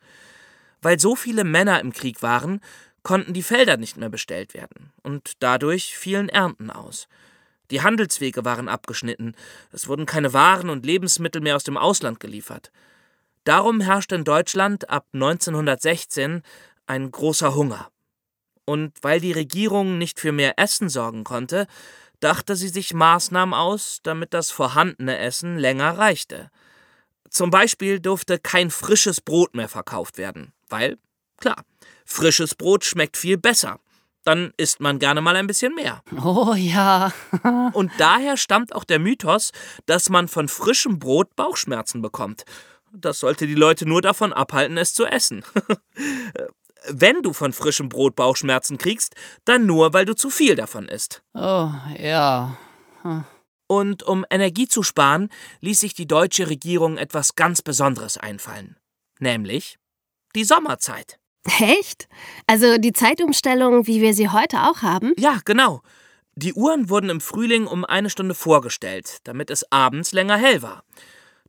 Weil 0.84 1.00
so 1.00 1.16
viele 1.16 1.44
Männer 1.44 1.80
im 1.80 1.94
Krieg 1.94 2.22
waren, 2.22 2.62
konnten 3.02 3.34
die 3.34 3.42
Felder 3.42 3.78
nicht 3.78 3.98
mehr 3.98 4.10
bestellt 4.10 4.54
werden, 4.54 4.92
und 5.02 5.32
dadurch 5.40 5.98
fielen 5.98 6.30
Ernten 6.30 6.70
aus. 6.70 7.08
Die 7.72 7.82
Handelswege 7.82 8.46
waren 8.46 8.70
abgeschnitten, 8.70 9.34
es 9.72 9.88
wurden 9.88 10.06
keine 10.06 10.32
Waren 10.32 10.70
und 10.70 10.86
Lebensmittel 10.86 11.42
mehr 11.42 11.56
aus 11.56 11.64
dem 11.64 11.76
Ausland 11.76 12.20
geliefert. 12.20 12.72
Darum 13.44 13.82
herrschte 13.82 14.14
in 14.14 14.26
Deutschland 14.26 14.92
ab 14.92 15.08
1916 15.14 16.44
ein 16.86 17.10
großer 17.10 17.56
Hunger. 17.56 17.90
Und 18.66 18.94
weil 19.02 19.20
die 19.20 19.32
Regierung 19.32 19.98
nicht 19.98 20.20
für 20.20 20.34
mehr 20.34 20.60
Essen 20.60 20.88
sorgen 20.88 21.24
konnte, 21.24 21.66
dachte 22.22 22.56
sie 22.56 22.70
sich 22.70 22.94
Maßnahmen 22.94 23.54
aus, 23.54 24.00
damit 24.04 24.34
das 24.34 24.52
vorhandene 24.52 25.18
Essen 25.18 25.58
länger 25.58 25.98
reichte. 25.98 26.50
Zum 27.30 27.50
Beispiel 27.50 28.00
durfte 28.00 28.40
kein 28.40 28.72
frisches 28.72 29.22
Brot 29.22 29.56
mehr 29.56 29.70
verkauft 29.70 30.18
werden, 30.18 30.54
weil, 30.70 30.98
klar, 31.38 31.64
frisches 32.06 32.56
Brot 32.56 32.86
schmeckt 32.86 33.18
viel 33.18 33.38
besser. 33.38 33.80
Dann 34.24 34.54
isst 34.58 34.80
man 34.80 35.00
gerne 35.00 35.22
mal 35.22 35.36
ein 35.36 35.48
bisschen 35.48 35.74
mehr. 35.74 36.04
Oh 36.24 36.54
ja. 36.54 37.12
Und 37.74 37.92
daher 37.98 38.38
stammt 38.38 38.76
auch 38.76 38.84
der 38.84 39.00
Mythos, 39.00 39.52
dass 39.88 40.10
man 40.10 40.28
von 40.28 40.48
frischem 40.48 41.00
Brot 41.00 41.36
Bauchschmerzen 41.36 42.02
bekommt. 42.02 42.44
das 42.92 43.20
sollte 43.20 43.48
die 43.48 43.56
Leute 43.56 43.88
nur 43.88 44.02
davon 44.02 44.32
abhalten, 44.32 44.78
es 44.78 44.94
zu 44.94 45.06
essen. 45.06 45.44
Wenn 46.88 47.22
du 47.22 47.34
von 47.34 47.54
frischem 47.54 47.90
Brot 47.90 48.16
Bauchschmerzen 48.16 48.78
kriegst, 48.78 49.16
dann 49.46 49.66
nur, 49.66 49.94
weil 49.94 50.06
du 50.06 50.16
zu 50.16 50.30
viel 50.30 50.56
davon 50.56 50.88
isst. 50.88 51.22
Oh, 51.34 51.70
ja. 52.00 52.58
Hm. 53.04 53.24
Und 53.68 54.04
um 54.04 54.26
Energie 54.30 54.68
zu 54.68 54.84
sparen, 54.84 55.30
ließ 55.62 55.80
sich 55.80 55.94
die 55.94 56.08
deutsche 56.08 56.50
Regierung 56.50 56.98
etwas 56.98 57.36
ganz 57.36 57.62
Besonderes 57.62 58.18
einfallen. 58.18 58.78
Nämlich 59.20 59.78
die 60.36 60.44
Sommerzeit. 60.44 61.20
Echt? 61.60 62.08
Also 62.48 62.78
die 62.78 62.94
Zeitumstellung, 62.94 63.88
wie 63.88 64.02
wir 64.02 64.14
sie 64.14 64.30
heute 64.30 64.64
auch 64.64 64.82
haben? 64.82 65.14
Ja, 65.18 65.40
genau. 65.46 65.82
Die 66.36 66.54
Uhren 66.54 66.90
wurden 66.90 67.10
im 67.10 67.22
Frühling 67.22 67.68
um 67.68 67.84
eine 67.86 68.10
Stunde 68.10 68.36
vorgestellt, 68.36 69.20
damit 69.24 69.50
es 69.50 69.70
abends 69.72 70.12
länger 70.12 70.38
hell 70.38 70.62
war. 70.62 70.84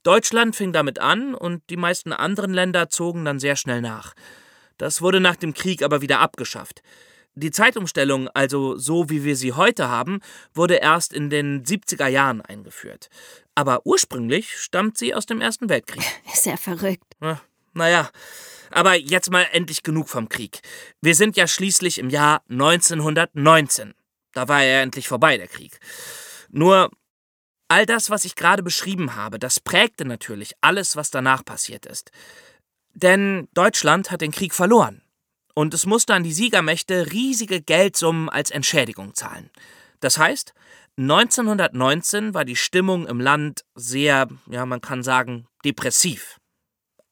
Deutschland 0.03 0.57
fing 0.57 0.73
damit 0.73 0.99
an 0.99 1.35
und 1.35 1.62
die 1.71 1.77
meisten 1.77 2.12
anderen 2.12 2.53
Länder 2.53 2.89
zogen 2.89 3.25
dann 3.25 3.39
sehr 3.39 3.57
schnell 3.57 3.81
nach. 3.81 4.15
Das 4.83 5.01
wurde 5.01 5.21
nach 5.21 5.37
dem 5.37 5.55
Krieg 5.55 5.81
aber 5.85 6.01
wieder 6.01 6.19
abgeschafft. 6.19 6.83
Die 7.37 7.53
Zeitumstellung, 7.53 8.27
also 8.27 8.77
so 8.77 9.09
wie 9.09 9.23
wir 9.23 9.37
sie 9.37 9.53
heute 9.53 9.89
haben, 9.89 10.19
wurde 10.55 10.75
erst 10.75 11.12
in 11.12 11.31
den 11.31 11.62
70er 11.62 12.09
Jahren 12.09 12.41
eingeführt. 12.41 13.09
Aber 13.55 13.87
ursprünglich 13.87 14.59
stammt 14.59 14.99
sie 14.99 15.15
aus 15.15 15.25
dem 15.25 15.41
Ersten 15.41 15.69
Weltkrieg. 15.69 16.03
Ist 16.35 16.47
ja 16.47 16.57
verrückt. 16.57 17.05
Na, 17.21 17.41
naja, 17.75 18.11
aber 18.73 18.97
jetzt 18.97 19.31
mal 19.31 19.47
endlich 19.53 19.85
genug 19.85 20.09
vom 20.09 20.29
Krieg. 20.29 20.59
Wir 21.01 21.15
sind 21.15 21.37
ja 21.37 21.47
schließlich 21.47 21.99
im 22.01 22.11
Jahr 22.11 22.43
1919. 22.49 23.95
Da 24.33 24.49
war 24.49 24.65
ja 24.65 24.81
endlich 24.83 25.07
vorbei, 25.07 25.37
der 25.37 25.47
Krieg. 25.47 25.79
Nur 26.51 26.91
all 27.69 27.87
das, 27.87 28.11
was 28.11 28.25
ich 28.25 28.35
gerade 28.35 28.65
beschrieben 28.65 29.15
habe, 29.15 29.39
das 29.39 29.61
prägte 29.61 30.05
natürlich 30.05 30.55
alles, 30.61 30.97
was 30.97 31.12
danach 31.12 31.45
passiert 31.45 31.87
ist. 31.87 32.11
Denn 32.95 33.49
Deutschland 33.55 34.11
hat 34.11 34.21
den 34.21 34.33
Krieg 34.33 34.55
verloren. 34.55 35.03
Und 35.55 35.75
es 35.75 35.87
musste 35.87 36.15
an 36.15 36.23
die 36.23 36.33
Siegermächte 36.33 37.13
riesige 37.13 37.61
Geldsummen 37.61 38.29
als 38.29 38.51
Entschädigung 38.51 39.15
zahlen. 39.15 39.51
Das 40.01 40.19
heißt, 40.19 40.55
1919 40.99 42.35
war 42.35 42.45
die 42.45 42.57
Stimmung 42.57 43.07
im 43.07 43.21
Land 43.21 43.65
sehr, 43.75 44.29
ja, 44.47 44.67
man 44.67 44.81
kann 44.81 45.03
sagen, 45.03 45.47
depressiv. 45.65 46.39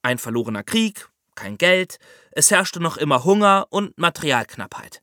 Ein 0.03 0.19
verlorener 0.19 0.63
Krieg, 0.63 1.09
kein 1.35 1.59
Geld, 1.59 1.99
es 2.33 2.51
herrschte 2.51 2.81
noch 2.81 2.97
immer 2.97 3.25
Hunger 3.25 3.67
und 3.71 3.99
Materialknappheit. 3.99 5.01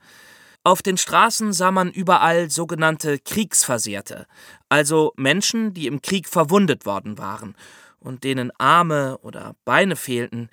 Auf 0.63 0.81
den 0.81 0.98
Straßen 0.98 1.53
sah 1.53 1.72
man 1.72 1.91
überall 1.91 2.50
sogenannte 2.50 3.19
Kriegsversehrte, 3.19 4.27
also 4.67 5.13
Menschen, 5.15 5.74
die 5.74 5.88
im 5.88 6.01
Krieg 6.01 6.27
verwundet 6.27 6.86
worden 6.86 7.17
waren 7.17 7.55
und 7.99 8.23
denen 8.23 8.51
Arme 8.57 9.17
oder 9.19 9.55
Beine 9.65 9.95
fehlten, 9.95 10.49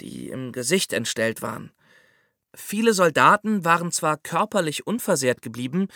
die 0.00 0.28
im 0.28 0.52
Gesicht 0.52 0.92
entstellt 0.92 1.42
waren. 1.42 1.72
Viele 2.54 2.94
Soldaten 2.94 3.64
waren 3.64 3.90
zwar 3.90 4.16
körperlich 4.16 4.86
unversehrt 4.86 5.42
geblieben, 5.42 5.88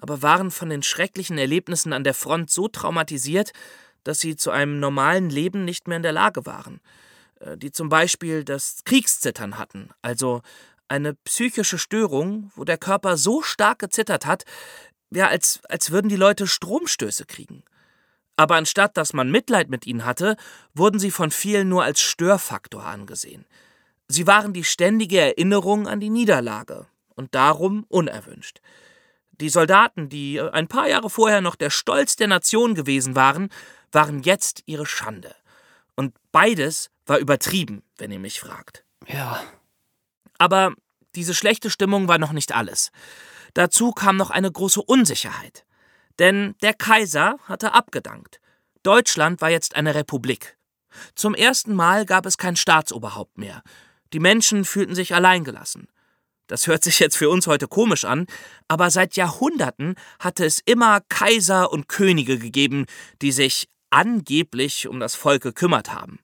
aber 0.00 0.22
waren 0.22 0.50
von 0.50 0.70
den 0.70 0.82
schrecklichen 0.82 1.38
Erlebnissen 1.38 1.92
an 1.92 2.04
der 2.04 2.14
Front 2.14 2.50
so 2.50 2.68
traumatisiert, 2.68 3.52
dass 4.04 4.20
sie 4.20 4.36
zu 4.36 4.50
einem 4.50 4.80
normalen 4.80 5.28
Leben 5.28 5.64
nicht 5.64 5.88
mehr 5.88 5.96
in 5.96 6.02
der 6.02 6.12
Lage 6.12 6.46
waren. 6.46 6.80
Äh, 7.40 7.56
die 7.56 7.72
zum 7.72 7.88
Beispiel 7.88 8.44
das 8.44 8.82
Kriegszittern 8.84 9.58
hatten, 9.58 9.90
also 10.02 10.42
eine 10.88 11.14
psychische 11.14 11.78
Störung, 11.78 12.50
wo 12.56 12.64
der 12.64 12.78
Körper 12.78 13.16
so 13.16 13.42
stark 13.42 13.78
gezittert 13.80 14.24
hat, 14.24 14.44
ja, 15.10 15.28
als, 15.28 15.60
als 15.68 15.90
würden 15.90 16.08
die 16.08 16.16
Leute 16.16 16.46
Stromstöße 16.46 17.26
kriegen. 17.26 17.62
Aber 18.38 18.54
anstatt 18.54 18.96
dass 18.96 19.12
man 19.12 19.32
Mitleid 19.32 19.68
mit 19.68 19.84
ihnen 19.84 20.04
hatte, 20.04 20.36
wurden 20.72 21.00
sie 21.00 21.10
von 21.10 21.32
vielen 21.32 21.68
nur 21.68 21.82
als 21.82 22.00
Störfaktor 22.00 22.84
angesehen. 22.84 23.44
Sie 24.06 24.28
waren 24.28 24.52
die 24.52 24.62
ständige 24.62 25.20
Erinnerung 25.20 25.88
an 25.88 25.98
die 25.98 26.08
Niederlage 26.08 26.86
und 27.16 27.34
darum 27.34 27.84
unerwünscht. 27.88 28.60
Die 29.32 29.48
Soldaten, 29.48 30.08
die 30.08 30.40
ein 30.40 30.68
paar 30.68 30.88
Jahre 30.88 31.10
vorher 31.10 31.40
noch 31.40 31.56
der 31.56 31.70
Stolz 31.70 32.14
der 32.14 32.28
Nation 32.28 32.76
gewesen 32.76 33.16
waren, 33.16 33.48
waren 33.90 34.22
jetzt 34.22 34.62
ihre 34.66 34.86
Schande. 34.86 35.34
Und 35.96 36.14
beides 36.30 36.90
war 37.06 37.18
übertrieben, 37.18 37.82
wenn 37.96 38.12
ihr 38.12 38.20
mich 38.20 38.38
fragt. 38.38 38.84
Ja. 39.08 39.42
Aber 40.38 40.74
diese 41.16 41.34
schlechte 41.34 41.70
Stimmung 41.70 42.06
war 42.06 42.18
noch 42.18 42.32
nicht 42.32 42.54
alles. 42.54 42.92
Dazu 43.54 43.90
kam 43.90 44.16
noch 44.16 44.30
eine 44.30 44.52
große 44.52 44.80
Unsicherheit. 44.80 45.64
Denn 46.18 46.54
der 46.62 46.74
Kaiser 46.74 47.38
hatte 47.44 47.74
abgedankt. 47.74 48.40
Deutschland 48.82 49.40
war 49.40 49.50
jetzt 49.50 49.76
eine 49.76 49.94
Republik. 49.94 50.56
Zum 51.14 51.34
ersten 51.34 51.74
Mal 51.74 52.06
gab 52.06 52.26
es 52.26 52.38
kein 52.38 52.56
Staatsoberhaupt 52.56 53.38
mehr. 53.38 53.62
Die 54.12 54.20
Menschen 54.20 54.64
fühlten 54.64 54.94
sich 54.94 55.14
alleingelassen. 55.14 55.88
Das 56.46 56.66
hört 56.66 56.82
sich 56.82 56.98
jetzt 56.98 57.16
für 57.16 57.28
uns 57.28 57.46
heute 57.46 57.68
komisch 57.68 58.04
an, 58.04 58.26
aber 58.68 58.90
seit 58.90 59.16
Jahrhunderten 59.16 59.96
hatte 60.18 60.46
es 60.46 60.60
immer 60.60 61.02
Kaiser 61.08 61.70
und 61.70 61.88
Könige 61.88 62.38
gegeben, 62.38 62.86
die 63.20 63.32
sich 63.32 63.68
angeblich 63.90 64.88
um 64.88 64.98
das 64.98 65.14
Volk 65.14 65.42
gekümmert 65.42 65.92
haben. 65.92 66.20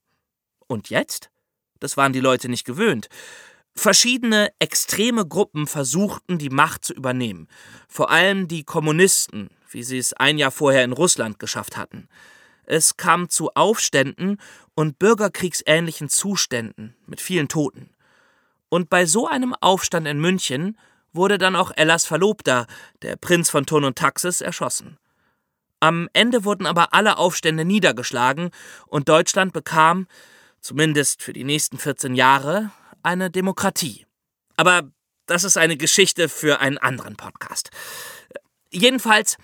Und 0.67 0.89
jetzt? 0.89 1.31
Das 1.79 1.99
waren 1.99 2.15
die 2.15 2.21
Leute 2.21 2.49
nicht 2.49 2.65
gewöhnt. 2.65 3.09
Verschiedene 3.77 4.53
extreme 4.61 5.27
Gruppen 5.27 5.67
versuchten, 5.67 6.39
die 6.39 6.51
Macht 6.51 6.85
zu 6.85 6.95
übernehmen. 6.95 7.49
Vor 7.89 8.11
allem 8.11 8.47
die 8.47 8.65
Kommunisten, 8.65 9.51
wie 9.71 9.83
sie 9.83 9.99
es 9.99 10.13
ein 10.13 10.39
Jahr 10.39 10.53
vorher 10.53 10.85
in 10.85 10.93
Russland 10.93 11.39
geschafft 11.39 11.77
hatten. 11.77 12.09
Es 12.67 12.97
kam 12.97 13.29
zu 13.29 13.51
Aufständen 13.55 14.41
und 14.75 14.99
bürgerkriegsähnlichen 14.99 16.09
Zuständen 16.09 16.95
mit 17.07 17.21
vielen 17.21 17.49
Toten. 17.49 17.91
Und 18.69 18.89
bei 18.91 19.07
so 19.07 19.27
einem 19.29 19.55
Aufstand 19.61 20.07
in 20.07 20.21
München 20.21 20.79
wurde 21.13 21.39
dann 21.39 21.57
auch 21.57 21.73
Ellas 21.77 22.07
Verlobter, 22.07 22.67
der 23.03 23.17
Prinz 23.17 23.51
von 23.51 23.67
Thurn 23.67 23.85
und 23.85 23.99
Taxis, 23.99 24.41
erschossen. 24.41 24.99
Am 25.81 26.09
Ende 26.13 26.45
wurden 26.45 26.67
aber 26.67 26.95
alle 26.95 27.19
Aufstände 27.19 27.65
niedergeschlagen 27.65 28.51
und 28.87 29.09
Deutschland 29.09 29.53
bekam, 29.53 30.07
zumindest 30.61 31.23
für 31.23 31.33
die 31.33 31.45
nächsten 31.45 31.77
14 31.77 32.15
Jahre, 32.15 32.71
eine 33.05 33.31
Demokratie. 33.31 34.07
Aber 34.57 34.91
das 35.27 35.45
ist 35.45 35.57
eine 35.57 35.77
Geschichte 35.77 36.29
für 36.29 36.61
einen 36.61 36.79
anderen 36.79 37.17
Podcast. 37.17 37.71
Jedenfalls, 38.71 39.37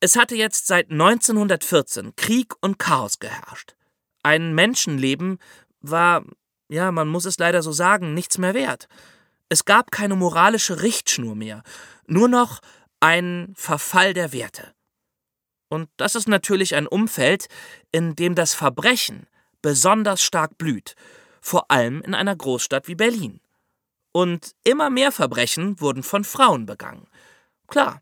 es 0.00 0.16
hatte 0.16 0.34
jetzt 0.34 0.66
seit 0.66 0.90
1914 0.90 2.16
Krieg 2.16 2.54
und 2.60 2.78
Chaos 2.78 3.18
geherrscht. 3.18 3.74
Ein 4.22 4.54
Menschenleben 4.54 5.38
war, 5.80 6.24
ja, 6.68 6.90
man 6.90 7.08
muss 7.08 7.24
es 7.24 7.38
leider 7.38 7.62
so 7.62 7.72
sagen, 7.72 8.14
nichts 8.14 8.38
mehr 8.38 8.54
wert. 8.54 8.88
Es 9.48 9.64
gab 9.64 9.90
keine 9.90 10.16
moralische 10.16 10.82
Richtschnur 10.82 11.34
mehr, 11.34 11.62
nur 12.06 12.28
noch 12.28 12.60
ein 13.00 13.52
Verfall 13.56 14.14
der 14.14 14.32
Werte. 14.32 14.72
Und 15.68 15.88
das 15.96 16.14
ist 16.14 16.28
natürlich 16.28 16.74
ein 16.74 16.86
Umfeld, 16.86 17.46
in 17.90 18.14
dem 18.14 18.34
das 18.34 18.54
Verbrechen 18.54 19.26
besonders 19.62 20.22
stark 20.22 20.58
blüht, 20.58 20.94
vor 21.42 21.70
allem 21.70 22.00
in 22.00 22.14
einer 22.14 22.34
Großstadt 22.34 22.88
wie 22.88 22.94
Berlin. 22.94 23.40
Und 24.12 24.52
immer 24.64 24.88
mehr 24.88 25.12
Verbrechen 25.12 25.80
wurden 25.80 26.02
von 26.02 26.24
Frauen 26.24 26.64
begangen. 26.64 27.08
Klar, 27.66 28.00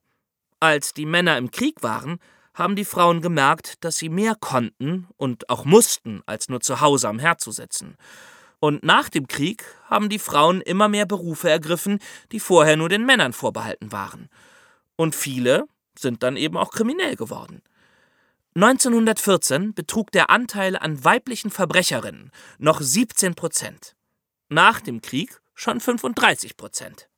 als 0.60 0.92
die 0.92 1.06
Männer 1.06 1.38
im 1.38 1.50
Krieg 1.50 1.82
waren, 1.82 2.20
haben 2.54 2.76
die 2.76 2.84
Frauen 2.84 3.22
gemerkt, 3.22 3.82
dass 3.84 3.96
sie 3.96 4.08
mehr 4.10 4.34
konnten 4.34 5.08
und 5.16 5.48
auch 5.48 5.64
mussten, 5.64 6.22
als 6.26 6.48
nur 6.48 6.60
zu 6.60 6.80
Hause 6.80 7.08
am 7.08 7.18
Herd 7.18 7.40
zu 7.40 7.50
sitzen. 7.50 7.96
Und 8.58 8.82
nach 8.84 9.08
dem 9.08 9.26
Krieg 9.26 9.64
haben 9.88 10.10
die 10.10 10.18
Frauen 10.18 10.60
immer 10.60 10.88
mehr 10.88 11.06
Berufe 11.06 11.48
ergriffen, 11.48 11.98
die 12.32 12.40
vorher 12.40 12.76
nur 12.76 12.90
den 12.90 13.06
Männern 13.06 13.32
vorbehalten 13.32 13.90
waren. 13.90 14.28
Und 14.96 15.14
viele 15.14 15.64
sind 15.98 16.22
dann 16.22 16.36
eben 16.36 16.58
auch 16.58 16.70
kriminell 16.70 17.16
geworden. 17.16 17.62
1914 18.62 19.72
betrug 19.72 20.12
der 20.12 20.28
Anteil 20.28 20.76
an 20.76 21.02
weiblichen 21.02 21.50
Verbrecherinnen 21.50 22.30
noch 22.58 22.82
17 22.82 23.34
Prozent. 23.34 23.96
Nach 24.50 24.82
dem 24.82 25.00
Krieg 25.00 25.40
schon 25.54 25.80
35 25.80 26.58
Prozent. 26.58 27.08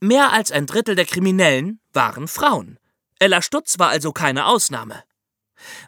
Mehr 0.00 0.32
als 0.32 0.50
ein 0.50 0.66
Drittel 0.66 0.96
der 0.96 1.04
Kriminellen 1.04 1.80
waren 1.92 2.26
Frauen. 2.26 2.80
Ella 3.20 3.42
Stutz 3.42 3.78
war 3.78 3.90
also 3.90 4.10
keine 4.10 4.46
Ausnahme. 4.46 5.04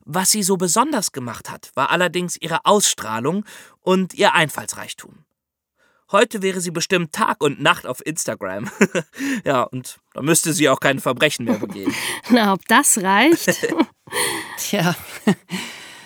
Was 0.04 0.30
sie 0.30 0.44
so 0.44 0.56
besonders 0.56 1.10
gemacht 1.10 1.50
hat, 1.50 1.72
war 1.74 1.90
allerdings 1.90 2.36
ihre 2.40 2.64
Ausstrahlung 2.64 3.44
und 3.80 4.14
ihr 4.14 4.34
Einfallsreichtum. 4.34 5.24
Heute 6.12 6.42
wäre 6.42 6.60
sie 6.60 6.72
bestimmt 6.72 7.12
Tag 7.12 7.40
und 7.40 7.60
Nacht 7.60 7.86
auf 7.86 8.04
Instagram. 8.04 8.68
ja, 9.44 9.62
und 9.62 9.98
da 10.12 10.22
müsste 10.22 10.52
sie 10.52 10.68
auch 10.68 10.80
kein 10.80 10.98
Verbrechen 10.98 11.44
mehr 11.44 11.58
begehen. 11.58 11.94
Na, 12.30 12.52
ob 12.52 12.66
das 12.66 12.98
reicht? 12.98 13.68
Tja, 14.58 14.96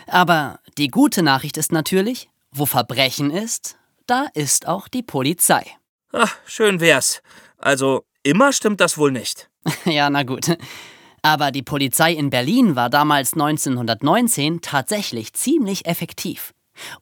aber 0.06 0.60
die 0.76 0.88
gute 0.88 1.22
Nachricht 1.22 1.56
ist 1.56 1.72
natürlich, 1.72 2.28
wo 2.50 2.66
Verbrechen 2.66 3.30
ist, 3.30 3.78
da 4.06 4.26
ist 4.34 4.68
auch 4.68 4.88
die 4.88 5.02
Polizei. 5.02 5.64
Ach, 6.12 6.36
schön 6.44 6.80
wär's. 6.80 7.22
Also, 7.56 8.04
immer 8.22 8.52
stimmt 8.52 8.82
das 8.82 8.98
wohl 8.98 9.10
nicht. 9.10 9.48
ja, 9.86 10.10
na 10.10 10.22
gut. 10.22 10.54
Aber 11.22 11.50
die 11.50 11.62
Polizei 11.62 12.12
in 12.12 12.28
Berlin 12.28 12.76
war 12.76 12.90
damals 12.90 13.32
1919 13.32 14.60
tatsächlich 14.60 15.32
ziemlich 15.32 15.86
effektiv. 15.86 16.52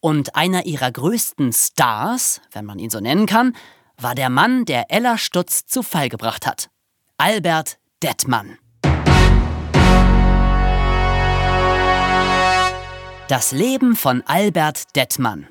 Und 0.01 0.37
einer 0.37 0.67
ihrer 0.67 0.91
größten 0.91 1.53
Stars, 1.53 2.41
wenn 2.53 2.65
man 2.65 2.79
ihn 2.79 2.91
so 2.91 3.01
nennen 3.01 3.27
kann, 3.27 3.57
war 3.97 4.15
der 4.15 4.31
Mann, 4.31 4.65
der 4.65 4.91
Ella 4.91 5.19
Stutz 5.19 5.67
zu 5.67 5.83
Fall 5.83 6.09
gebracht 6.09 6.47
hat. 6.47 6.69
Albert 7.17 7.79
Dettmann. 8.03 8.59
Das 13.29 13.53
Leben 13.53 13.97
von 13.97 14.23
Albert 14.27 14.95
Dettmann. 14.97 15.49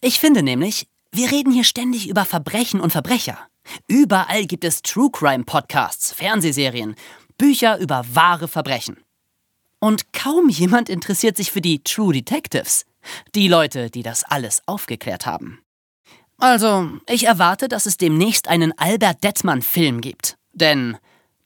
Ich 0.00 0.20
finde 0.20 0.42
nämlich, 0.42 0.88
wir 1.12 1.30
reden 1.30 1.52
hier 1.52 1.64
ständig 1.64 2.08
über 2.08 2.24
Verbrechen 2.24 2.80
und 2.80 2.92
Verbrecher. 2.92 3.38
Überall 3.88 4.46
gibt 4.46 4.64
es 4.64 4.82
True 4.82 5.10
Crime 5.10 5.44
Podcasts, 5.44 6.12
Fernsehserien, 6.12 6.94
Bücher 7.36 7.78
über 7.78 8.04
wahre 8.12 8.48
Verbrechen. 8.48 8.98
Und 9.78 10.12
kaum 10.12 10.48
jemand 10.48 10.88
interessiert 10.88 11.36
sich 11.36 11.50
für 11.50 11.60
die 11.60 11.82
True 11.82 12.12
Detectives, 12.12 12.86
die 13.34 13.48
Leute, 13.48 13.90
die 13.90 14.02
das 14.02 14.24
alles 14.24 14.62
aufgeklärt 14.66 15.26
haben. 15.26 15.60
Also, 16.38 16.90
ich 17.08 17.24
erwarte, 17.24 17.68
dass 17.68 17.86
es 17.86 17.96
demnächst 17.96 18.48
einen 18.48 18.76
Albert 18.78 19.24
Dettmann-Film 19.24 20.00
gibt. 20.00 20.36
Denn 20.52 20.98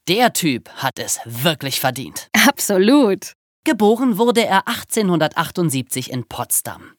der 0.08 0.32
Typ 0.32 0.68
hat 0.70 0.98
es 0.98 1.20
wirklich 1.24 1.80
verdient. 1.80 2.28
Absolut. 2.48 3.32
Geboren 3.64 4.18
wurde 4.18 4.44
er 4.44 4.66
1878 4.66 6.10
in 6.10 6.24
Potsdam. 6.24 6.92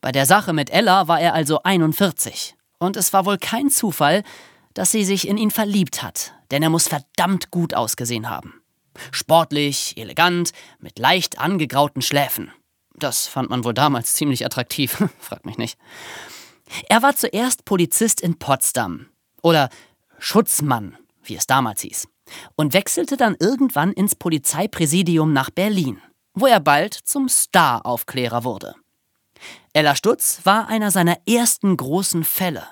Bei 0.00 0.12
der 0.12 0.26
Sache 0.26 0.52
mit 0.52 0.70
Ella 0.70 1.08
war 1.08 1.20
er 1.20 1.34
also 1.34 1.62
41. 1.62 2.54
Und 2.78 2.96
es 2.96 3.12
war 3.12 3.26
wohl 3.26 3.38
kein 3.38 3.70
Zufall, 3.70 4.22
dass 4.74 4.92
sie 4.92 5.04
sich 5.04 5.26
in 5.26 5.38
ihn 5.38 5.50
verliebt 5.50 6.02
hat, 6.02 6.34
denn 6.52 6.62
er 6.62 6.70
muss 6.70 6.86
verdammt 6.86 7.50
gut 7.50 7.74
ausgesehen 7.74 8.30
haben. 8.30 8.62
Sportlich, 9.10 9.96
elegant, 9.96 10.52
mit 10.78 10.98
leicht 10.98 11.40
angegrauten 11.40 12.02
Schläfen. 12.02 12.52
Das 12.98 13.26
fand 13.26 13.50
man 13.50 13.64
wohl 13.64 13.74
damals 13.74 14.12
ziemlich 14.14 14.44
attraktiv, 14.44 15.02
frag 15.18 15.44
mich 15.46 15.58
nicht. 15.58 15.78
Er 16.88 17.02
war 17.02 17.16
zuerst 17.16 17.64
Polizist 17.64 18.20
in 18.20 18.38
Potsdam 18.38 19.06
oder 19.42 19.70
Schutzmann, 20.18 20.96
wie 21.22 21.36
es 21.36 21.46
damals 21.46 21.82
hieß, 21.82 22.08
und 22.56 22.74
wechselte 22.74 23.16
dann 23.16 23.36
irgendwann 23.38 23.92
ins 23.92 24.14
Polizeipräsidium 24.14 25.32
nach 25.32 25.50
Berlin, 25.50 26.02
wo 26.34 26.46
er 26.46 26.60
bald 26.60 26.94
zum 26.94 27.28
Star-Aufklärer 27.28 28.44
wurde. 28.44 28.74
Ella 29.72 29.94
Stutz 29.94 30.40
war 30.44 30.68
einer 30.68 30.90
seiner 30.90 31.18
ersten 31.26 31.76
großen 31.76 32.24
Fälle. 32.24 32.64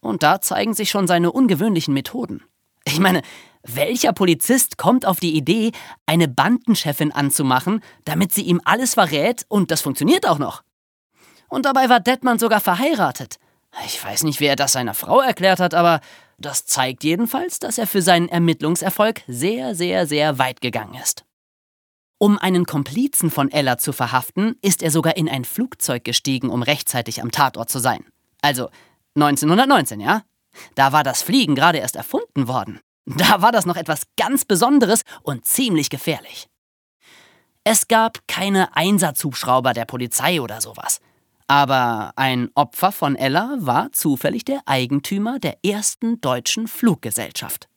Und 0.00 0.24
da 0.24 0.40
zeigen 0.40 0.74
sich 0.74 0.90
schon 0.90 1.06
seine 1.06 1.30
ungewöhnlichen 1.30 1.94
Methoden. 1.94 2.42
Ich 2.84 2.98
meine, 2.98 3.22
welcher 3.62 4.12
Polizist 4.12 4.76
kommt 4.78 5.06
auf 5.06 5.20
die 5.20 5.36
Idee, 5.36 5.72
eine 6.06 6.28
Bandenchefin 6.28 7.12
anzumachen, 7.12 7.80
damit 8.04 8.32
sie 8.32 8.42
ihm 8.42 8.60
alles 8.64 8.94
verrät 8.94 9.44
und 9.48 9.70
das 9.70 9.82
funktioniert 9.82 10.26
auch 10.26 10.38
noch? 10.38 10.62
Und 11.48 11.66
dabei 11.66 11.88
war 11.88 12.00
Detmann 12.00 12.38
sogar 12.38 12.60
verheiratet. 12.60 13.36
Ich 13.86 14.02
weiß 14.02 14.24
nicht, 14.24 14.40
wie 14.40 14.46
er 14.46 14.56
das 14.56 14.72
seiner 14.72 14.94
Frau 14.94 15.20
erklärt 15.20 15.60
hat, 15.60 15.74
aber 15.74 16.00
das 16.38 16.66
zeigt 16.66 17.04
jedenfalls, 17.04 17.58
dass 17.58 17.78
er 17.78 17.86
für 17.86 18.02
seinen 18.02 18.28
Ermittlungserfolg 18.28 19.22
sehr, 19.28 19.74
sehr, 19.74 20.06
sehr 20.06 20.38
weit 20.38 20.60
gegangen 20.60 20.94
ist. 20.94 21.24
Um 22.18 22.38
einen 22.38 22.66
Komplizen 22.66 23.30
von 23.30 23.50
Ella 23.50 23.78
zu 23.78 23.92
verhaften, 23.92 24.56
ist 24.62 24.82
er 24.82 24.90
sogar 24.90 25.16
in 25.16 25.28
ein 25.28 25.44
Flugzeug 25.44 26.04
gestiegen, 26.04 26.50
um 26.50 26.62
rechtzeitig 26.62 27.20
am 27.20 27.30
Tatort 27.32 27.68
zu 27.68 27.78
sein. 27.78 28.04
Also 28.40 28.70
1919, 29.16 30.00
ja? 30.00 30.22
Da 30.74 30.92
war 30.92 31.02
das 31.02 31.22
Fliegen 31.22 31.54
gerade 31.54 31.78
erst 31.78 31.96
erfunden 31.96 32.46
worden. 32.48 32.80
Da 33.06 33.42
war 33.42 33.52
das 33.52 33.66
noch 33.66 33.76
etwas 33.76 34.02
ganz 34.16 34.44
Besonderes 34.44 35.02
und 35.22 35.44
ziemlich 35.44 35.90
gefährlich. 35.90 36.48
Es 37.64 37.88
gab 37.88 38.26
keine 38.26 38.76
Einsatzhubschrauber 38.76 39.72
der 39.72 39.84
Polizei 39.84 40.40
oder 40.40 40.60
sowas. 40.60 41.00
Aber 41.46 42.12
ein 42.16 42.50
Opfer 42.54 42.92
von 42.92 43.14
Ella 43.14 43.56
war 43.58 43.92
zufällig 43.92 44.44
der 44.44 44.62
Eigentümer 44.66 45.38
der 45.38 45.58
ersten 45.64 46.20
deutschen 46.20 46.66
Fluggesellschaft. 46.66 47.68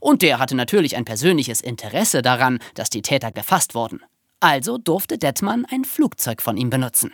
Und 0.00 0.22
der 0.22 0.38
hatte 0.38 0.54
natürlich 0.54 0.96
ein 0.96 1.04
persönliches 1.04 1.60
Interesse 1.60 2.22
daran, 2.22 2.58
dass 2.74 2.90
die 2.90 3.02
Täter 3.02 3.32
gefasst 3.32 3.74
wurden. 3.74 4.02
Also 4.40 4.78
durfte 4.78 5.18
Detmann 5.18 5.64
ein 5.70 5.84
Flugzeug 5.84 6.42
von 6.42 6.56
ihm 6.56 6.70
benutzen. 6.70 7.12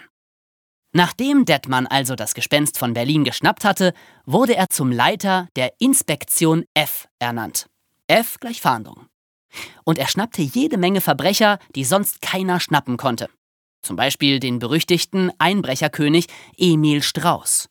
Nachdem 0.92 1.44
Detmann 1.44 1.87
also 1.87 2.16
das 2.16 2.35
Gespenst 2.35 2.76
von 2.76 2.94
Berlin 2.94 3.22
geschnappt 3.22 3.64
hatte, 3.64 3.92
wurde 4.26 4.57
er 4.57 4.68
zum 4.70 4.90
Leiter 4.90 5.48
der 5.55 5.72
Inspektion 5.79 6.64
F 6.74 7.07
ernannt. 7.20 7.66
F 8.09 8.38
gleich 8.40 8.61
Fahndung. 8.61 9.07
Und 9.85 9.98
er 9.98 10.09
schnappte 10.09 10.42
jede 10.42 10.79
Menge 10.79 11.00
Verbrecher, 11.00 11.59
die 11.76 11.85
sonst 11.85 12.22
keiner 12.22 12.59
schnappen 12.59 12.96
konnte. 12.96 13.29
Zum 13.83 13.94
Beispiel 13.94 14.40
den 14.40 14.59
berüchtigten 14.59 15.31
Einbrecherkönig 15.38 16.26
Emil 16.57 17.03
Strauß. 17.03 17.68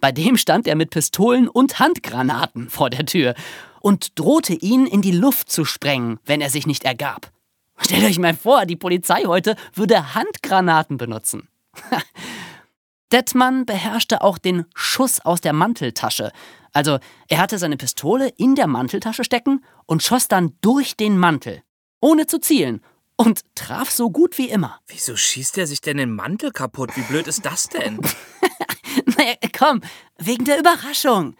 Bei 0.00 0.12
dem 0.12 0.36
stand 0.36 0.66
er 0.66 0.76
mit 0.76 0.90
Pistolen 0.90 1.48
und 1.48 1.78
Handgranaten 1.78 2.68
vor 2.68 2.90
der 2.90 3.06
Tür 3.06 3.34
und 3.80 4.18
drohte 4.18 4.52
ihn 4.52 4.86
in 4.86 5.00
die 5.00 5.12
Luft 5.12 5.50
zu 5.50 5.64
sprengen, 5.64 6.20
wenn 6.26 6.42
er 6.42 6.50
sich 6.50 6.66
nicht 6.66 6.84
ergab. 6.84 7.32
Stellt 7.78 8.04
euch 8.04 8.18
mal 8.18 8.34
vor, 8.34 8.66
die 8.66 8.76
Polizei 8.76 9.24
heute 9.24 9.56
würde 9.72 10.14
Handgranaten 10.14 10.98
benutzen. 10.98 11.48
Detmann 13.12 13.66
beherrschte 13.66 14.22
auch 14.22 14.38
den 14.38 14.64
Schuss 14.74 15.20
aus 15.20 15.40
der 15.40 15.52
Manteltasche. 15.52 16.32
Also 16.72 16.98
er 17.28 17.38
hatte 17.38 17.58
seine 17.58 17.76
Pistole 17.76 18.28
in 18.36 18.56
der 18.56 18.66
Manteltasche 18.66 19.24
stecken 19.24 19.64
und 19.86 20.02
schoss 20.02 20.26
dann 20.26 20.56
durch 20.60 20.96
den 20.96 21.16
Mantel, 21.16 21.62
ohne 22.00 22.26
zu 22.26 22.40
zielen, 22.40 22.80
und 23.16 23.42
traf 23.54 23.90
so 23.90 24.10
gut 24.10 24.38
wie 24.38 24.48
immer. 24.48 24.80
Wieso 24.88 25.16
schießt 25.16 25.58
er 25.58 25.68
sich 25.68 25.80
denn 25.80 25.98
den 25.98 26.12
Mantel 26.12 26.50
kaputt? 26.50 26.96
Wie 26.96 27.02
blöd 27.02 27.28
ist 27.28 27.46
das 27.46 27.68
denn? 27.68 28.00
naja, 29.16 29.34
komm, 29.56 29.82
wegen 30.18 30.44
der 30.44 30.58
Überraschung. 30.58 31.36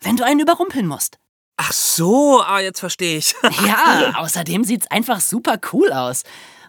Wenn 0.00 0.16
du 0.16 0.24
einen 0.24 0.40
überrumpeln 0.40 0.86
musst. 0.86 1.18
Ach 1.56 1.72
so, 1.72 2.40
ah, 2.40 2.60
jetzt 2.60 2.80
verstehe 2.80 3.18
ich. 3.18 3.34
ja, 3.66 4.14
außerdem 4.16 4.64
sieht's 4.64 4.90
einfach 4.90 5.20
super 5.20 5.58
cool 5.72 5.92
aus. 5.92 6.22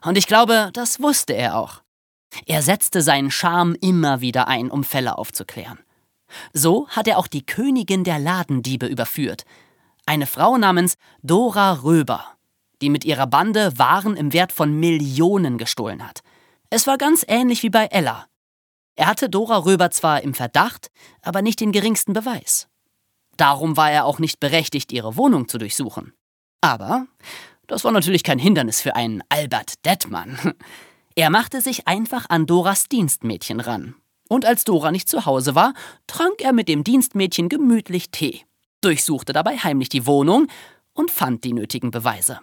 Und 0.04 0.18
ich 0.18 0.28
glaube, 0.28 0.72
das 0.74 1.00
wusste 1.00 1.34
er 1.34 1.56
auch. 1.58 1.82
Er 2.46 2.62
setzte 2.62 3.02
seinen 3.02 3.32
Charme 3.32 3.76
immer 3.82 4.22
wieder 4.22 4.48
ein, 4.48 4.72
um 4.72 4.84
Fälle 4.84 5.18
aufzuklären. 5.18 5.80
So 6.54 6.88
hat 6.90 7.08
er 7.08 7.18
auch 7.18 7.28
die 7.28 7.46
Königin 7.46 8.04
der 8.04 8.20
Ladendiebe 8.20 8.86
überführt, 8.86 9.44
eine 10.06 10.28
Frau 10.28 10.58
namens 10.58 10.96
Dora 11.22 11.84
Röber, 11.84 12.26
die 12.82 12.90
mit 12.90 13.06
ihrer 13.06 13.28
Bande 13.28 13.78
Waren 13.78 14.18
im 14.18 14.34
Wert 14.34 14.52
von 14.52 14.80
Millionen 14.80 15.58
gestohlen 15.58 16.08
hat. 16.08 16.22
Es 16.70 16.88
war 16.88 16.98
ganz 16.98 17.26
ähnlich 17.28 17.64
wie 17.64 17.70
bei 17.70 17.86
Ella. 17.86 18.28
Er 18.96 19.08
hatte 19.08 19.30
Dora 19.30 19.58
Röber 19.58 19.92
zwar 19.92 20.22
im 20.22 20.34
Verdacht, 20.34 20.90
aber 21.22 21.42
nicht 21.42 21.60
den 21.60 21.72
geringsten 21.72 22.14
Beweis. 22.14 22.68
Darum 23.38 23.78
war 23.78 23.92
er 23.92 24.06
auch 24.06 24.20
nicht 24.20 24.40
berechtigt, 24.40 24.92
ihre 24.92 25.18
Wohnung 25.18 25.48
zu 25.48 25.58
durchsuchen. 25.58 26.14
Aber 26.62 27.08
das 27.68 27.84
war 27.84 27.92
natürlich 27.92 28.24
kein 28.24 28.40
Hindernis 28.40 28.82
für 28.82 28.96
einen 28.96 29.24
Albert 29.30 29.86
Dettmann. 29.86 30.54
Er 31.16 31.30
machte 31.30 31.62
sich 31.62 31.88
einfach 31.88 32.26
an 32.30 32.46
Doras 32.46 32.88
Dienstmädchen 32.88 33.60
ran. 33.60 33.96
Und 34.30 34.46
als 34.46 34.64
Dora 34.64 34.92
nicht 34.92 35.10
zu 35.10 35.26
Hause 35.26 35.56
war, 35.56 35.74
trank 36.08 36.42
er 36.42 36.54
mit 36.54 36.70
dem 36.70 36.84
Dienstmädchen 36.86 37.50
gemütlich 37.50 38.12
Tee, 38.12 38.46
durchsuchte 38.80 39.34
dabei 39.34 39.58
heimlich 39.58 39.90
die 39.90 40.06
Wohnung 40.06 40.48
und 40.94 41.12
fand 41.12 41.44
die 41.44 41.54
nötigen 41.54 41.92
Beweise. 41.92 42.40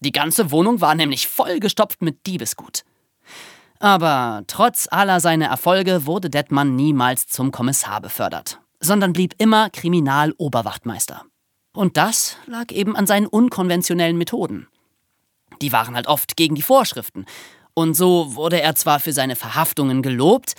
Die 0.00 0.12
ganze 0.12 0.50
Wohnung 0.50 0.80
war 0.80 0.94
nämlich 0.94 1.28
vollgestopft 1.28 2.00
mit 2.00 2.26
Diebesgut. 2.26 2.84
Aber 3.80 4.44
trotz 4.46 4.88
aller 4.90 5.20
seiner 5.20 5.46
Erfolge 5.46 6.06
wurde 6.06 6.30
Detmann 6.30 6.74
niemals 6.74 7.26
zum 7.26 7.50
Kommissar 7.50 8.00
befördert, 8.00 8.60
sondern 8.80 9.12
blieb 9.12 9.34
immer 9.38 9.68
Kriminaloberwachtmeister. 9.68 11.26
Und 11.74 11.96
das 11.98 12.36
lag 12.46 12.70
eben 12.70 12.96
an 12.96 13.06
seinen 13.06 13.26
unkonventionellen 13.26 14.16
Methoden. 14.16 14.68
Die 15.60 15.72
waren 15.72 15.94
halt 15.94 16.06
oft 16.06 16.36
gegen 16.36 16.54
die 16.54 16.62
Vorschriften 16.62 17.26
und 17.74 17.94
so 17.94 18.34
wurde 18.34 18.60
er 18.60 18.74
zwar 18.74 19.00
für 19.00 19.12
seine 19.12 19.36
Verhaftungen 19.36 20.02
gelobt, 20.02 20.54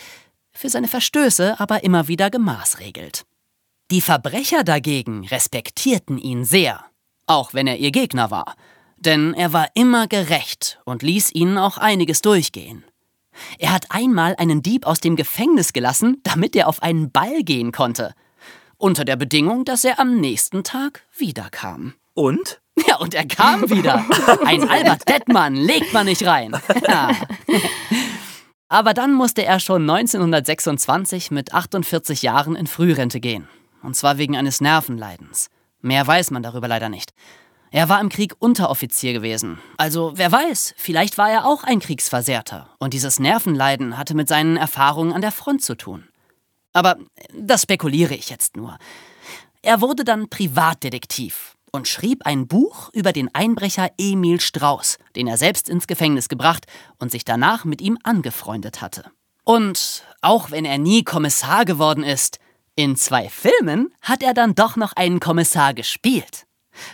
für 0.52 0.70
seine 0.70 0.88
Verstöße 0.88 1.60
aber 1.60 1.84
immer 1.84 2.08
wieder 2.08 2.30
gemaßregelt. 2.30 3.26
Die 3.92 4.02
Verbrecher 4.02 4.64
dagegen 4.64 5.28
respektierten 5.28 6.18
ihn 6.18 6.44
sehr, 6.46 6.86
auch 7.28 7.54
wenn 7.54 7.68
er 7.68 7.78
ihr 7.78 7.92
Gegner 7.92 8.32
war, 8.32 8.56
denn 8.98 9.34
er 9.34 9.54
war 9.54 9.68
immer 9.76 10.08
gerecht 10.08 10.80
und 10.86 11.04
ließ 11.04 11.34
ihnen 11.34 11.58
auch 11.58 11.78
einiges 11.78 12.22
durchgehen. 12.22 12.84
Er 13.60 13.74
hat 13.74 13.88
einmal 13.90 14.36
einen 14.38 14.64
Dieb 14.64 14.86
aus 14.86 15.00
dem 15.00 15.16
Gefängnis 15.16 15.74
gelassen, 15.74 16.22
damit 16.24 16.56
er 16.56 16.68
auf 16.68 16.82
einen 16.82 17.12
Ball 17.12 17.44
gehen 17.44 17.72
konnte, 17.72 18.14
unter 18.78 19.06
der 19.06 19.16
Bedingung, 19.18 19.66
dass 19.66 19.84
er 19.84 20.00
am 20.00 20.20
nächsten 20.20 20.64
Tag 20.64 21.04
wiederkam. 21.18 21.94
Und? 22.14 22.62
Ja, 22.88 22.98
und 22.98 23.14
er 23.14 23.26
kam 23.26 23.70
wieder. 23.70 24.04
Ein 24.46 24.68
Albert 24.70 25.08
Dettmann 25.08 25.56
legt 25.56 25.94
man 25.94 26.06
nicht 26.06 26.26
rein. 26.26 26.56
Aber 28.68 28.94
dann 28.94 29.14
musste 29.14 29.46
er 29.46 29.60
schon 29.60 29.90
1926 29.90 31.32
mit 31.32 31.54
48 31.54 32.22
Jahren 32.22 32.56
in 32.56 32.68
Frührente 32.68 33.20
gehen. 33.20 33.48
Und 33.82 33.96
zwar 33.96 34.18
wegen 34.18 34.36
eines 34.36 34.60
Nervenleidens. 34.60 35.50
Mehr 35.82 36.06
weiß 36.06 36.32
man 36.32 36.44
darüber 36.44 36.68
leider 36.68 36.90
nicht. 36.90 37.14
Er 37.72 37.90
war 37.90 38.02
im 38.02 38.10
Krieg 38.10 38.34
Unteroffizier 38.40 39.14
gewesen. 39.14 39.60
Also 39.78 40.14
wer 40.16 40.32
weiß, 40.32 40.74
vielleicht 40.78 41.18
war 41.18 41.30
er 41.30 41.46
auch 41.46 41.64
ein 41.64 41.80
Kriegsversehrter. 41.80 42.70
Und 42.80 42.94
dieses 42.94 43.20
Nervenleiden 43.20 43.98
hatte 43.98 44.16
mit 44.16 44.28
seinen 44.28 44.58
Erfahrungen 44.58 45.14
an 45.14 45.22
der 45.22 45.32
Front 45.32 45.62
zu 45.62 45.76
tun. 45.76 46.08
Aber 46.74 46.98
das 47.34 47.64
spekuliere 47.64 48.16
ich 48.16 48.30
jetzt 48.30 48.56
nur. 48.58 48.78
Er 49.62 49.82
wurde 49.82 50.04
dann 50.04 50.30
Privatdetektiv 50.30 51.55
und 51.76 51.88
schrieb 51.88 52.26
ein 52.26 52.48
Buch 52.48 52.90
über 52.94 53.12
den 53.12 53.34
Einbrecher 53.34 53.90
Emil 53.98 54.40
Strauß, 54.40 54.98
den 55.16 55.28
er 55.28 55.38
selbst 55.38 55.70
ins 55.70 55.88
Gefängnis 55.88 56.30
gebracht 56.30 56.66
und 57.00 57.12
sich 57.12 57.26
danach 57.26 57.66
mit 57.66 57.82
ihm 57.82 57.98
angefreundet 58.04 58.82
hatte. 58.82 59.12
Und 59.44 60.04
auch 60.22 60.52
wenn 60.52 60.66
er 60.66 60.78
nie 60.78 61.04
Kommissar 61.04 61.66
geworden 61.66 62.04
ist, 62.04 62.40
in 62.76 62.96
zwei 62.96 63.30
Filmen 63.30 63.94
hat 64.02 64.24
er 64.24 64.34
dann 64.34 64.56
doch 64.56 64.76
noch 64.76 64.94
einen 64.94 65.20
Kommissar 65.20 65.74
gespielt. 65.74 66.46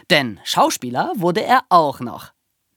Denn 0.09 0.39
Schauspieler 0.43 1.11
wurde 1.15 1.43
er 1.43 1.61
auch 1.69 1.99
noch. 1.99 2.33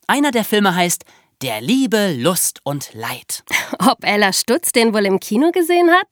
Einer 0.07 0.31
der 0.31 0.45
Filme 0.45 0.75
heißt 0.75 1.05
Der 1.43 1.61
Liebe, 1.61 2.15
Lust 2.17 2.61
und 2.63 2.95
Leid. 2.95 3.45
Ob 3.79 4.05
Ella 4.05 4.33
Stutz 4.33 4.73
den 4.73 4.95
wohl 4.95 5.05
im 5.05 5.21
Kino 5.21 5.51
gesehen 5.51 5.91
hat? 5.91 6.07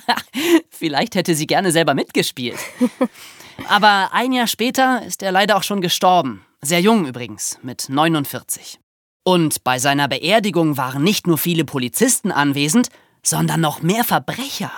Vielleicht 0.70 1.16
hätte 1.16 1.34
sie 1.34 1.46
gerne 1.46 1.72
selber 1.72 1.94
mitgespielt. 1.94 2.58
Aber 3.68 4.10
ein 4.12 4.32
Jahr 4.32 4.46
später 4.46 5.02
ist 5.04 5.22
er 5.22 5.32
leider 5.32 5.56
auch 5.56 5.62
schon 5.62 5.80
gestorben. 5.80 6.44
Sehr 6.60 6.80
jung 6.80 7.06
übrigens, 7.06 7.58
mit 7.62 7.88
49. 7.88 8.78
Und 9.22 9.64
bei 9.64 9.78
seiner 9.78 10.08
Beerdigung 10.08 10.76
waren 10.76 11.02
nicht 11.02 11.26
nur 11.26 11.38
viele 11.38 11.64
Polizisten 11.64 12.30
anwesend, 12.30 12.88
sondern 13.22 13.60
noch 13.60 13.82
mehr 13.82 14.04
Verbrecher. 14.04 14.70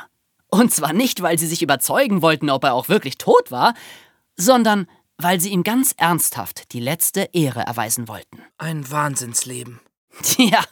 Und 0.49 0.73
zwar 0.73 0.93
nicht, 0.93 1.21
weil 1.21 1.38
sie 1.38 1.47
sich 1.47 1.62
überzeugen 1.62 2.23
wollten, 2.23 2.49
ob 2.49 2.64
er 2.64 2.75
auch 2.75 2.88
wirklich 2.88 3.19
tot 3.19 3.51
war, 3.51 3.75
sondern 4.37 4.87
weil 5.19 5.41
sie 5.41 5.51
ihm 5.51 5.64
ganz 5.64 5.95
ernsthaft 5.97 6.73
die 6.73 6.81
letzte 6.81 7.29
Ehre 7.33 7.61
erweisen 7.61 8.09
wollten. 8.09 8.43
Ein 8.57 8.91
Wahnsinnsleben. 8.91 9.81
Tja. 10.23 10.64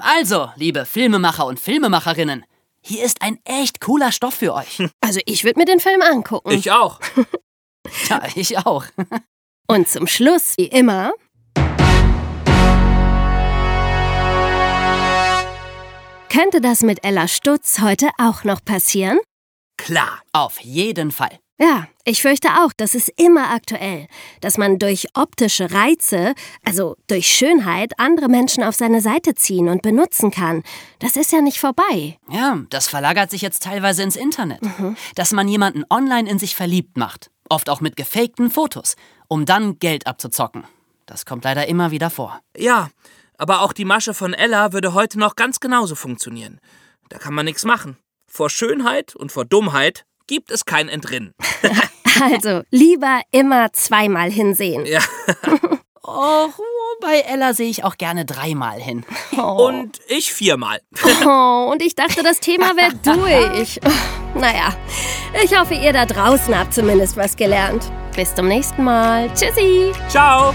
Also, 0.00 0.50
liebe 0.56 0.84
Filmemacher 0.84 1.46
und 1.46 1.60
Filmemacherinnen, 1.60 2.44
hier 2.84 3.04
ist 3.04 3.22
ein 3.22 3.38
echt 3.44 3.80
cooler 3.80 4.12
Stoff 4.12 4.34
für 4.34 4.54
euch. 4.54 4.82
Also 5.00 5.20
ich 5.26 5.44
würde 5.44 5.58
mir 5.58 5.64
den 5.64 5.80
Film 5.80 6.02
angucken. 6.02 6.50
Ich 6.50 6.70
auch. 6.70 7.00
Ja, 8.08 8.22
ich 8.36 8.58
auch. 8.58 8.84
Und 9.66 9.88
zum 9.88 10.06
Schluss, 10.06 10.54
wie 10.56 10.66
immer, 10.66 11.12
könnte 16.28 16.60
das 16.60 16.82
mit 16.82 17.04
Ella 17.04 17.26
Stutz 17.26 17.80
heute 17.80 18.08
auch 18.18 18.44
noch 18.44 18.64
passieren? 18.64 19.18
Klar. 19.78 20.22
Auf 20.32 20.60
jeden 20.60 21.10
Fall. 21.10 21.40
Ja, 21.62 21.86
ich 22.02 22.22
fürchte 22.22 22.48
auch, 22.58 22.72
das 22.76 22.96
ist 22.96 23.08
immer 23.16 23.50
aktuell, 23.50 24.08
dass 24.40 24.58
man 24.58 24.80
durch 24.80 25.06
optische 25.14 25.70
Reize, 25.70 26.34
also 26.64 26.96
durch 27.06 27.28
Schönheit, 27.28 27.92
andere 28.00 28.26
Menschen 28.26 28.64
auf 28.64 28.74
seine 28.74 29.00
Seite 29.00 29.36
ziehen 29.36 29.68
und 29.68 29.80
benutzen 29.80 30.32
kann. 30.32 30.64
Das 30.98 31.14
ist 31.14 31.30
ja 31.30 31.40
nicht 31.40 31.60
vorbei. 31.60 32.18
Ja, 32.28 32.58
das 32.70 32.88
verlagert 32.88 33.30
sich 33.30 33.42
jetzt 33.42 33.62
teilweise 33.62 34.02
ins 34.02 34.16
Internet. 34.16 34.58
Dass 35.14 35.30
man 35.30 35.46
jemanden 35.46 35.84
online 35.88 36.28
in 36.28 36.40
sich 36.40 36.56
verliebt 36.56 36.96
macht. 36.96 37.30
Oft 37.48 37.70
auch 37.70 37.80
mit 37.80 37.94
gefakten 37.94 38.50
Fotos, 38.50 38.96
um 39.28 39.46
dann 39.46 39.78
Geld 39.78 40.08
abzuzocken. 40.08 40.64
Das 41.06 41.26
kommt 41.26 41.44
leider 41.44 41.68
immer 41.68 41.92
wieder 41.92 42.10
vor. 42.10 42.40
Ja, 42.56 42.90
aber 43.38 43.60
auch 43.60 43.72
die 43.72 43.84
Masche 43.84 44.14
von 44.14 44.34
Ella 44.34 44.72
würde 44.72 44.94
heute 44.94 45.16
noch 45.16 45.36
ganz 45.36 45.60
genauso 45.60 45.94
funktionieren. 45.94 46.58
Da 47.08 47.18
kann 47.18 47.34
man 47.34 47.44
nichts 47.44 47.64
machen. 47.64 47.98
Vor 48.26 48.50
Schönheit 48.50 49.14
und 49.14 49.30
vor 49.30 49.44
Dummheit 49.44 50.06
gibt 50.32 50.50
es 50.50 50.64
kein 50.64 50.88
Entrinnen. 50.88 51.34
Also 52.20 52.60
lieber 52.70 53.22
immer 53.30 53.72
zweimal 53.72 54.30
hinsehen. 54.30 54.84
Ja. 54.84 55.00
Och, 56.02 56.60
bei 57.00 57.20
Ella 57.20 57.54
sehe 57.54 57.70
ich 57.70 57.84
auch 57.84 57.96
gerne 57.96 58.26
dreimal 58.26 58.78
hin. 58.78 59.06
Und 59.34 59.98
ich 60.08 60.30
viermal. 60.30 60.80
Oh, 61.24 61.70
und 61.72 61.80
ich 61.80 61.94
dachte, 61.94 62.22
das 62.22 62.38
Thema 62.38 62.76
wäre 62.76 62.94
durch. 63.02 63.80
Oh, 63.82 64.38
naja, 64.38 64.74
ich 65.42 65.58
hoffe, 65.58 65.72
ihr 65.72 65.94
da 65.94 66.04
draußen 66.04 66.56
habt 66.56 66.74
zumindest 66.74 67.16
was 67.16 67.34
gelernt. 67.34 67.90
Bis 68.14 68.34
zum 68.34 68.46
nächsten 68.46 68.84
Mal. 68.84 69.32
Tschüssi. 69.32 69.92
Ciao. 70.10 70.54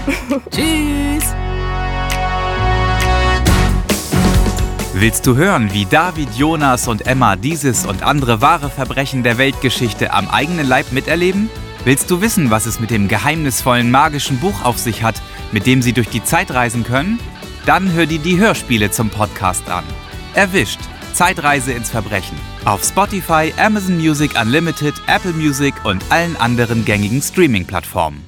Tschüss! 0.52 1.34
Willst 5.00 5.28
du 5.28 5.36
hören, 5.36 5.72
wie 5.72 5.86
David, 5.86 6.34
Jonas 6.34 6.88
und 6.88 7.06
Emma 7.06 7.36
dieses 7.36 7.86
und 7.86 8.02
andere 8.02 8.40
wahre 8.40 8.68
Verbrechen 8.68 9.22
der 9.22 9.38
Weltgeschichte 9.38 10.12
am 10.12 10.26
eigenen 10.28 10.66
Leib 10.66 10.90
miterleben? 10.90 11.48
Willst 11.84 12.10
du 12.10 12.20
wissen, 12.20 12.50
was 12.50 12.66
es 12.66 12.80
mit 12.80 12.90
dem 12.90 13.06
geheimnisvollen 13.06 13.92
magischen 13.92 14.40
Buch 14.40 14.64
auf 14.64 14.76
sich 14.76 15.04
hat, 15.04 15.22
mit 15.52 15.66
dem 15.66 15.82
sie 15.82 15.92
durch 15.92 16.08
die 16.08 16.24
Zeit 16.24 16.50
reisen 16.50 16.82
können? 16.82 17.20
Dann 17.64 17.92
hör 17.92 18.06
dir 18.06 18.18
die 18.18 18.38
Hörspiele 18.38 18.90
zum 18.90 19.08
Podcast 19.08 19.70
an. 19.70 19.84
Erwischt. 20.34 20.80
Zeitreise 21.12 21.70
ins 21.70 21.90
Verbrechen. 21.90 22.36
Auf 22.64 22.82
Spotify, 22.82 23.52
Amazon 23.56 23.98
Music 23.98 24.32
Unlimited, 24.40 24.94
Apple 25.06 25.32
Music 25.32 25.74
und 25.84 26.04
allen 26.10 26.36
anderen 26.36 26.84
gängigen 26.84 27.22
Streaming-Plattformen. 27.22 28.27